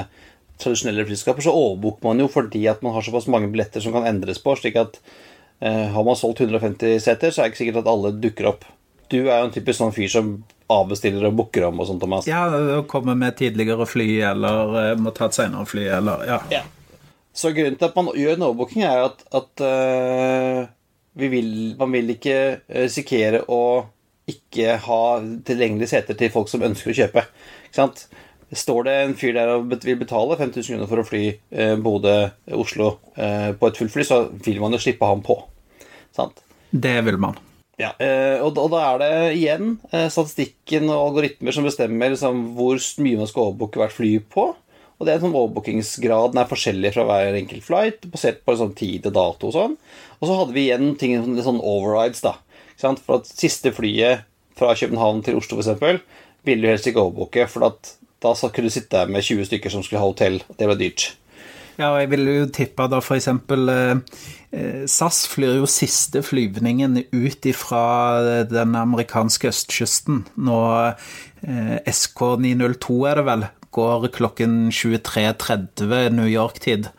[0.63, 4.07] tradisjonelle flyselskaper, så overbooker man jo fordi at man har såpass mange billetter som kan
[4.09, 4.55] endres på.
[4.59, 5.01] slik at
[5.61, 8.69] eh, har man solgt 150 seter, så er det ikke sikkert at alle dukker opp.
[9.13, 10.31] Du er jo en typisk sånn fyr som
[10.73, 12.29] avbestiller og booker om og sånt, Thomas.
[12.31, 12.47] Ja,
[12.89, 16.41] kommer med tidligere fly, eller eh, må ta et senere fly, eller ja.
[16.55, 16.63] ja.
[17.35, 20.61] Så grunnen til at man gjør en overbooking, er at, at uh,
[21.19, 21.49] vil,
[21.81, 22.37] man vil ikke
[22.71, 23.63] risikere å
[24.31, 25.01] ikke ha
[25.45, 27.25] tilgjengelige seter til folk som ønsker å kjøpe.
[27.67, 28.07] Ikke sant?
[28.53, 32.91] Står det en fyr der og vil betale 5000 kroner for å fly eh, Bodø-Oslo
[33.17, 35.39] eh, på et fullfly, så vil man jo slippe ham på.
[36.15, 36.45] Sant?
[36.71, 37.39] Det vil man.
[37.81, 42.45] Ja, eh, og, og, da er det igjen eh, statistikken og algoritmer som bestemmer liksom,
[42.55, 44.53] hvor mye man skal overbooke hvert fly på.
[44.95, 49.09] Og det er sånn Overbookingsgraden er forskjellig fra hver enkelt flight, basert på sånn tid
[49.11, 49.75] og dato og sånn.
[50.21, 52.37] Og så hadde vi igjen ting, sånn overrides, da.
[52.79, 54.23] For at siste flyet
[54.55, 55.99] fra København til Oslo, f.eks.,
[56.47, 59.85] ville du helst ikke overbooke, for at da kunne du sitte med 20 stykker som
[59.85, 60.41] skulle ha hotell.
[60.57, 61.12] Det ble dyrt.
[61.75, 63.29] Ja, og jeg vil jo tippe da f.eks.
[63.29, 64.20] Eh,
[64.55, 67.83] eh, SAS flyr jo siste flyvningen ut ifra
[68.47, 70.22] den amerikanske østkysten.
[70.39, 76.93] Nå eh, SK902 er det vel, går klokken 23.30 New York-tid.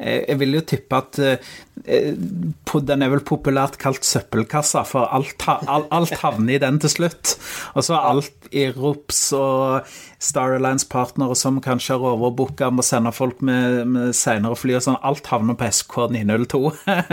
[0.00, 1.52] Eh, jeg vil jo tippe at eh,
[1.84, 7.36] den er vel populært kalt søppelkassa, for alt, alt havner i den til slutt.
[7.74, 13.40] Og så alt i ROPS og Star Alliance-partnere som kanskje har overbooka, må sende folk
[13.46, 14.98] med, med senere fly og sånn.
[15.06, 16.60] Alt havner på SK902.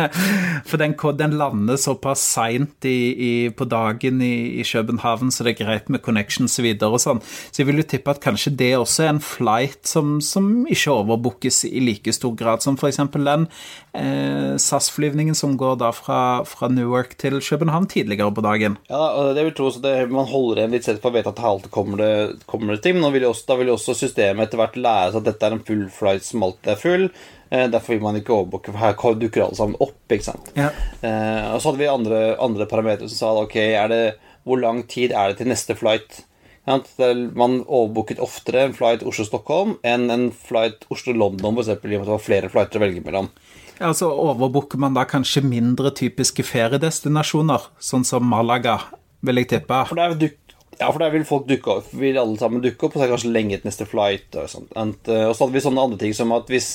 [0.70, 5.94] For den, den lander såpass seint på dagen i, i, København, så det er greit
[5.94, 7.22] med connections videre og sånn.
[7.24, 10.98] Så jeg vil jo tippe at kanskje det også er en flight som, som ikke
[11.00, 13.00] overbookes i like stor grad som f.eks.
[13.16, 13.48] den
[13.96, 18.78] eh, SAS-flyvningen som går da fra, fra, Newark til København tidligere på dagen.
[18.90, 21.34] Ja, og det vil tro så det, Man holder igjen litt sett for å vite
[21.34, 22.12] at her kommer det,
[22.50, 25.32] kommer det ting men vil også, da vil også systemet etter hvert lære seg at
[25.32, 27.10] dette er en full flight som alltid er full.
[27.50, 30.00] Eh, derfor vil man ikke overbooke, for her dukker alle sammen opp.
[30.12, 30.52] ikke sant?
[30.56, 30.72] Ja.
[31.02, 34.02] Eh, og så hadde vi andre, andre parametere som sa ok, er det,
[34.48, 36.24] hvor lang tid er det til neste flight?
[36.68, 41.70] Man overbooket oftere en flight Oslo-Stockholm enn en flight Oslo-London, f.eks.
[41.72, 43.30] I og med at det var flere flighter å velge mellom.
[43.78, 48.80] Ja, altså Overbooker man da kanskje mindre typiske feriedestinasjoner, sånn som Malaga,
[49.26, 49.82] vil jeg tippe?
[49.90, 52.96] For der, er, ja, for der vil folk dukke opp, vil alle sammen dukke opp,
[52.96, 54.30] og så er det kanskje lenge til neste flight.
[54.34, 54.74] Og, sånt.
[54.74, 56.72] Eh, og så hadde vi sånne andre ting som at hvis,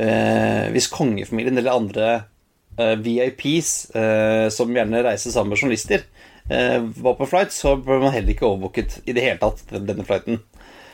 [0.00, 2.08] eh, hvis kongefamilien eller andre
[2.78, 6.06] eh, VIPs, eh, som gjerne reiser sammen med journalister,
[6.48, 10.08] eh, var på flight, så bør man heller ikke overbooket i det hele tatt denne
[10.08, 10.40] flighten.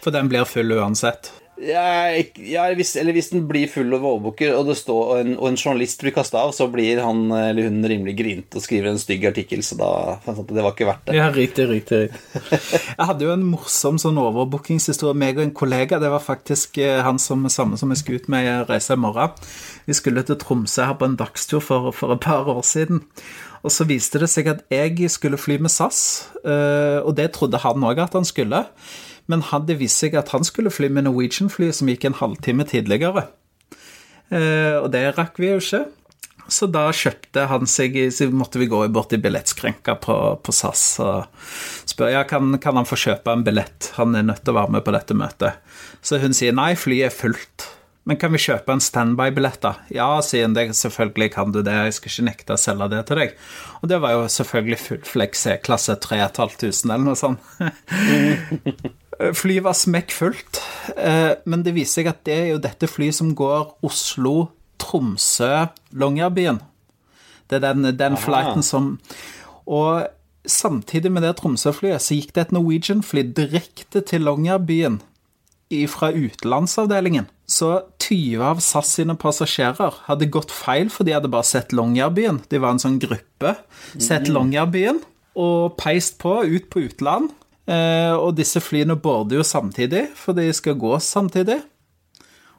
[0.02, 1.30] For den blir full uansett?
[1.60, 1.84] Ja,
[2.14, 6.14] jeg, hvis, eller hvis den blir full av overbooker, og, og, og en journalist blir
[6.16, 9.76] kasta av, så blir han eller hun rimelig grint og skriver en stygg artikkel, så
[9.80, 9.90] da
[10.24, 11.18] det var ikke verdt det.
[11.18, 12.00] Ja, riktig, riktig.
[12.50, 15.18] Jeg hadde jo en morsom sånn overbookingshistorie.
[15.20, 18.30] Meg og en kollega, det var faktisk eh, han som samme som jeg skulle ut
[18.32, 19.36] med i Reise i morgen.
[19.86, 23.04] Vi skulle til Tromsø her på en dagstur for, for et par år siden.
[23.60, 26.00] Og så viste det seg at jeg skulle fly med SAS,
[26.44, 28.64] eh, og det trodde han òg at han skulle.
[29.30, 33.28] Men hadde vist seg at han skulle fly med Norwegian-flyet som gikk en halvtime tidligere.
[34.30, 35.84] Eh, og det rakk vi jo ikke.
[36.50, 40.84] Så da kjøpte han seg Så måtte vi gå bort i billettskrenka på, på, SAS
[41.02, 41.44] og
[41.86, 43.92] spørre ja, kan, kan han få kjøpe en billett.
[43.98, 45.60] Han er nødt til å være med på dette møtet.
[46.02, 47.68] Så hun sier nei, flyet er fullt.
[48.08, 49.74] Men kan vi kjøpe en standby-billett, da?
[49.94, 53.20] Ja, sier hun, selvfølgelig kan du det, jeg skal ikke nekte å selge det til
[53.20, 53.36] deg.
[53.82, 57.44] Og det var jo selvfølgelig full flex E-klasse 3500 eller noe sånt.
[59.36, 60.62] Flyet var smekkfullt,
[60.96, 64.48] eh, men det viser seg at det er jo dette flyet som går Oslo,
[64.80, 66.62] Tromsø, Longyearbyen.
[67.50, 68.94] Det er den, den flighten som
[69.66, 70.06] Og
[70.46, 75.00] samtidig med det Tromsø-flyet så gikk det et Norwegian-fly direkte til Longyearbyen
[75.86, 77.28] fra utenlandsavdelingen.
[77.46, 82.40] Så 20 av SAS sine passasjerer hadde gått feil, for de hadde bare sett Longyearbyen.
[82.50, 83.54] De var en sånn gruppe.
[83.94, 84.34] Sett mm.
[84.34, 85.00] Longyearbyen
[85.38, 87.30] og peist på ut på utland.
[87.70, 91.60] Eh, og disse flyene border jo samtidig, for de skal gå samtidig.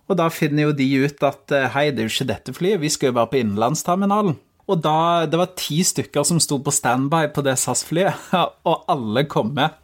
[0.08, 2.82] Og da finner jo de ut at eh, hei, det er jo ikke dette flyet,
[2.84, 4.38] vi skal jo være på innenlandsterminalen.
[4.72, 8.32] Og da, det var ti stykker som sto på standby på det SAS-flyet,
[8.70, 9.76] og alle kom med.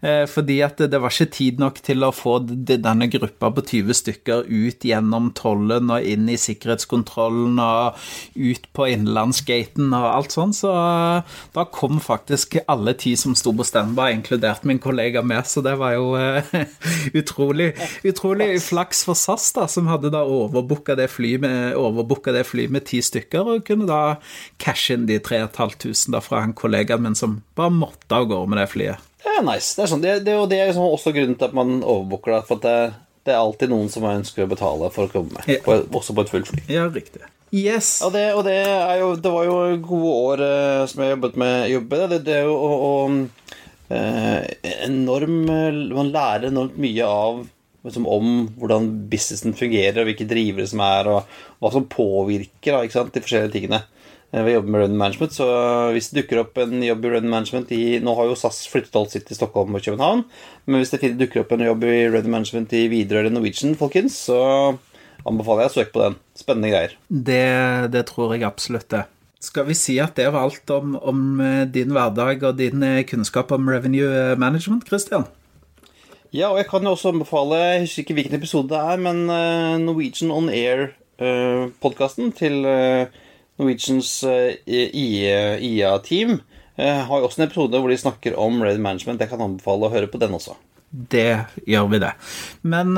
[0.00, 3.98] Eh, fordi at det var ikke tid nok til å få denne gruppa på 20
[3.98, 7.98] stykker ut gjennom tollen og inn i sikkerhetskontrollen og
[8.38, 13.52] ut på innenlandsgaten og alt sånn, så eh, da kom faktisk alle ti som sto
[13.56, 16.54] på standby, inkludert min kollega med, så det var jo uh,
[17.18, 17.72] utrolig,
[18.06, 23.00] utrolig flaks for SAS, da, som hadde da overbooka det flyet med, fly med ti
[23.04, 24.18] stykker, og kunne da
[24.62, 28.70] cashe inn de 3500 fra en kollega min som bare måtte av gårde med det
[28.72, 29.08] flyet.
[29.28, 29.74] Er nice.
[29.76, 32.44] Det er, sånn, det, det, det er liksom også grunnen til at man overbooker det.
[32.48, 32.76] For det,
[33.24, 35.60] det, er alltid noen som ønsker å betale for å komme med, ja.
[35.64, 36.62] på, også på et fullt fly.
[36.72, 37.22] Ja, riktig.
[37.54, 37.98] Yes.
[38.04, 38.58] Og det, og det,
[39.00, 42.00] jo, det var jo gode år eh, som jeg jobbet med jobbe.
[42.12, 43.54] Det, det er jo og, og,
[43.94, 47.46] eh, enorm Man lærer enormt mye av
[47.86, 53.04] liksom, om hvordan businessen fungerer, og hvilke drivere som er, og hva som påvirker da,
[53.08, 53.80] de forskjellige tingene.
[54.32, 55.34] Eh, ved å jobbe med Run Management.
[55.36, 55.46] Så
[55.94, 58.96] hvis det dukker opp en jobb i Run Management i Nå har jo SAS flyttet
[58.98, 60.24] alt sitt til Stockholm og København,
[60.66, 64.18] men hvis det dukker opp en jobb i Run Management i Widerøe eller Norwegian, folkens,
[64.28, 64.40] så
[65.28, 66.18] anbefaler jeg å søke på den.
[66.38, 66.98] Spennende greier.
[67.08, 67.46] Det,
[67.94, 69.06] det tror jeg absolutt det.
[69.42, 73.04] Skal vi si at det var alt om, om eh, din hverdag og din eh,
[73.06, 75.28] kunnskap om revenue management, Christian?
[76.34, 79.22] Ja, og jeg kan jo også anbefale Jeg husker ikke hvilken episode det er, men
[79.80, 82.66] Norwegian On Air-podkasten til
[83.58, 84.24] Norwegians
[84.66, 86.38] IA-team
[86.78, 89.20] har jo også en episode hvor de snakker om Red Management.
[89.20, 90.54] Jeg kan anbefale å høre på den også.
[90.88, 92.12] Det gjør vi det.
[92.62, 92.94] Men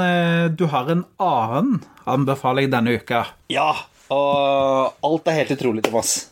[0.54, 3.24] du har en annen anbefaling denne uka.
[3.50, 3.72] Ja,
[4.12, 6.28] og alt er helt utrolig, Thomas.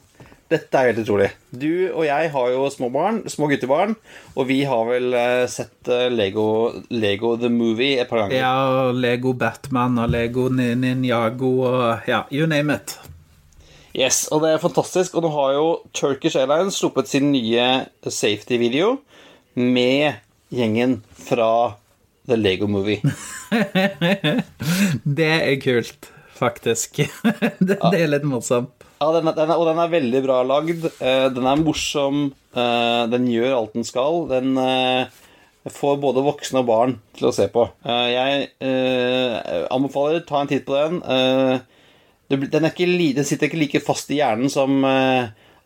[0.48, 1.26] Dette er helt utrolig.
[1.52, 3.92] Du og jeg har jo små barn, små guttebarn,
[4.32, 5.12] og vi har vel
[5.52, 8.38] sett Lego, Lego The Movie et par ganger.
[8.40, 12.96] Ja, Lego Batman og Lego Ninjago og ja, you name it.
[13.98, 15.16] Yes, og det er fantastisk.
[15.18, 17.66] Og nå har jo Turkish Airlines sluppet sin nye
[18.06, 18.98] safety-video
[19.58, 20.20] med
[20.54, 21.74] gjengen fra
[22.28, 23.02] The Lego Movie.
[25.18, 27.00] det er kult, faktisk.
[27.58, 28.86] det, det er litt morsomt.
[29.02, 30.86] Ja, den er, den er, og den er veldig bra lagd.
[30.98, 32.28] Den er morsom.
[32.54, 34.24] Den gjør alt den skal.
[34.30, 34.54] Den
[35.74, 37.66] får både voksne og barn til å se på.
[37.86, 38.48] Jeg
[39.70, 41.02] anbefaler ta en titt på den.
[42.28, 44.82] Den, ikke, den sitter ikke like fast i hjernen som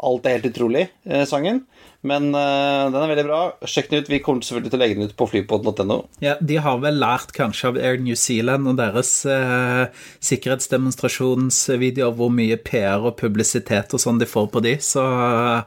[0.03, 1.61] Alt er helt utrolig-sangen.
[2.03, 3.41] Men uh, den er veldig bra.
[3.71, 4.11] Sjekk den ut.
[4.11, 5.99] Vi kommer selvfølgelig til å legge den ut på flypod.no.
[6.25, 9.87] Ja, De har vel lært kanskje av Air New Zealand og deres uh,
[10.31, 15.63] sikkerhetsdemonstrasjonsvideoer hvor mye PR og publisitet og sånn de får på de, så uh,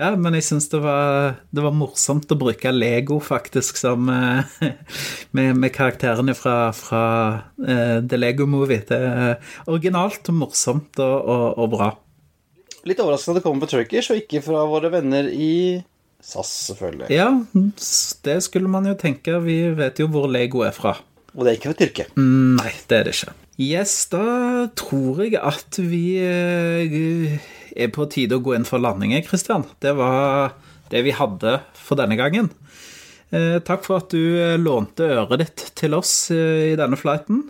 [0.00, 4.08] ja, men jeg syns det, det, var morsomt å bruke Lego, faktisk, som
[5.36, 7.04] med, med karakterene fra, fra
[7.60, 8.82] The Lego Movie.
[8.88, 9.36] Det er
[9.68, 11.90] originalt, morsomt og, og, og bra.
[12.88, 15.52] Litt overraskende at det kommer på Turkish, og ikke fra våre venner i
[16.20, 17.10] SAS, selvfølgelig.
[17.12, 17.28] Ja,
[18.24, 19.36] det skulle man jo tenke.
[19.44, 20.96] Vi vet jo hvor Lego er fra.
[21.36, 22.08] Og det er ikke fra Tyrkia?
[22.16, 23.36] Mm, nei, det er det ikke.
[23.60, 24.24] Yes, da
[24.78, 26.04] tror jeg at vi
[27.76, 29.66] er på tide å gå inn for landing, Kristian.
[29.82, 30.56] Det var
[30.90, 32.50] det vi hadde for denne gangen.
[33.30, 37.44] Takk for at du lånte øret ditt til oss i denne flighten.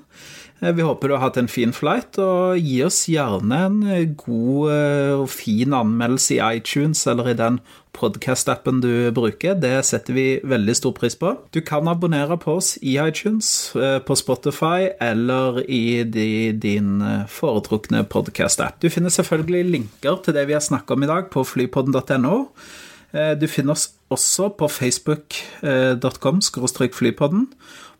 [0.60, 3.78] Vi håper du har hatt en fin flight, og gi oss gjerne en
[4.20, 4.74] god
[5.22, 7.62] og fin anmeldelse i iTunes eller i den
[7.97, 9.55] podkast-appen du bruker.
[9.61, 11.34] Det setter vi veldig stor pris på.
[11.55, 18.80] Du kan abonnere på oss i iTunes, på Spotify eller i din foretrukne podkast-app.
[18.82, 22.36] Du finner selvfølgelig linker til det vi har snakket om i dag på flypodden.no.
[23.11, 26.41] Du finner oss også på facebook.com
[26.95, 27.49] flypodden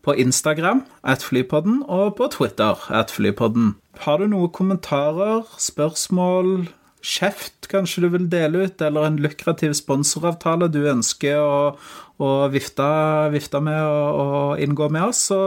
[0.01, 3.75] på Instagram at Flypodden og på Twitter at Flypodden.
[3.99, 6.69] Har du noen kommentarer, spørsmål,
[7.01, 11.73] kjeft kanskje du vil dele ut, eller en lukrativ sponsoravtale du ønsker å,
[12.21, 12.87] å vifte,
[13.33, 15.41] vifte, med og, og, inngå med oss, så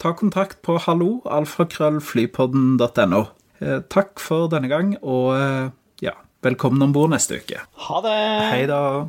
[0.00, 3.24] ta kontakt på hallo alfakrøllflypodden.no.
[3.58, 5.70] Eh, takk for denne gang, og eh,
[6.04, 6.14] ja,
[6.46, 7.64] velkommen om bord neste uke.
[7.88, 8.20] Ha det!
[8.52, 9.08] Hei da.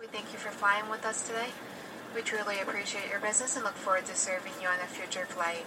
[0.00, 1.50] We thank you for flying with us today.
[2.14, 5.66] We truly appreciate your business and look forward to serving you on a future flight.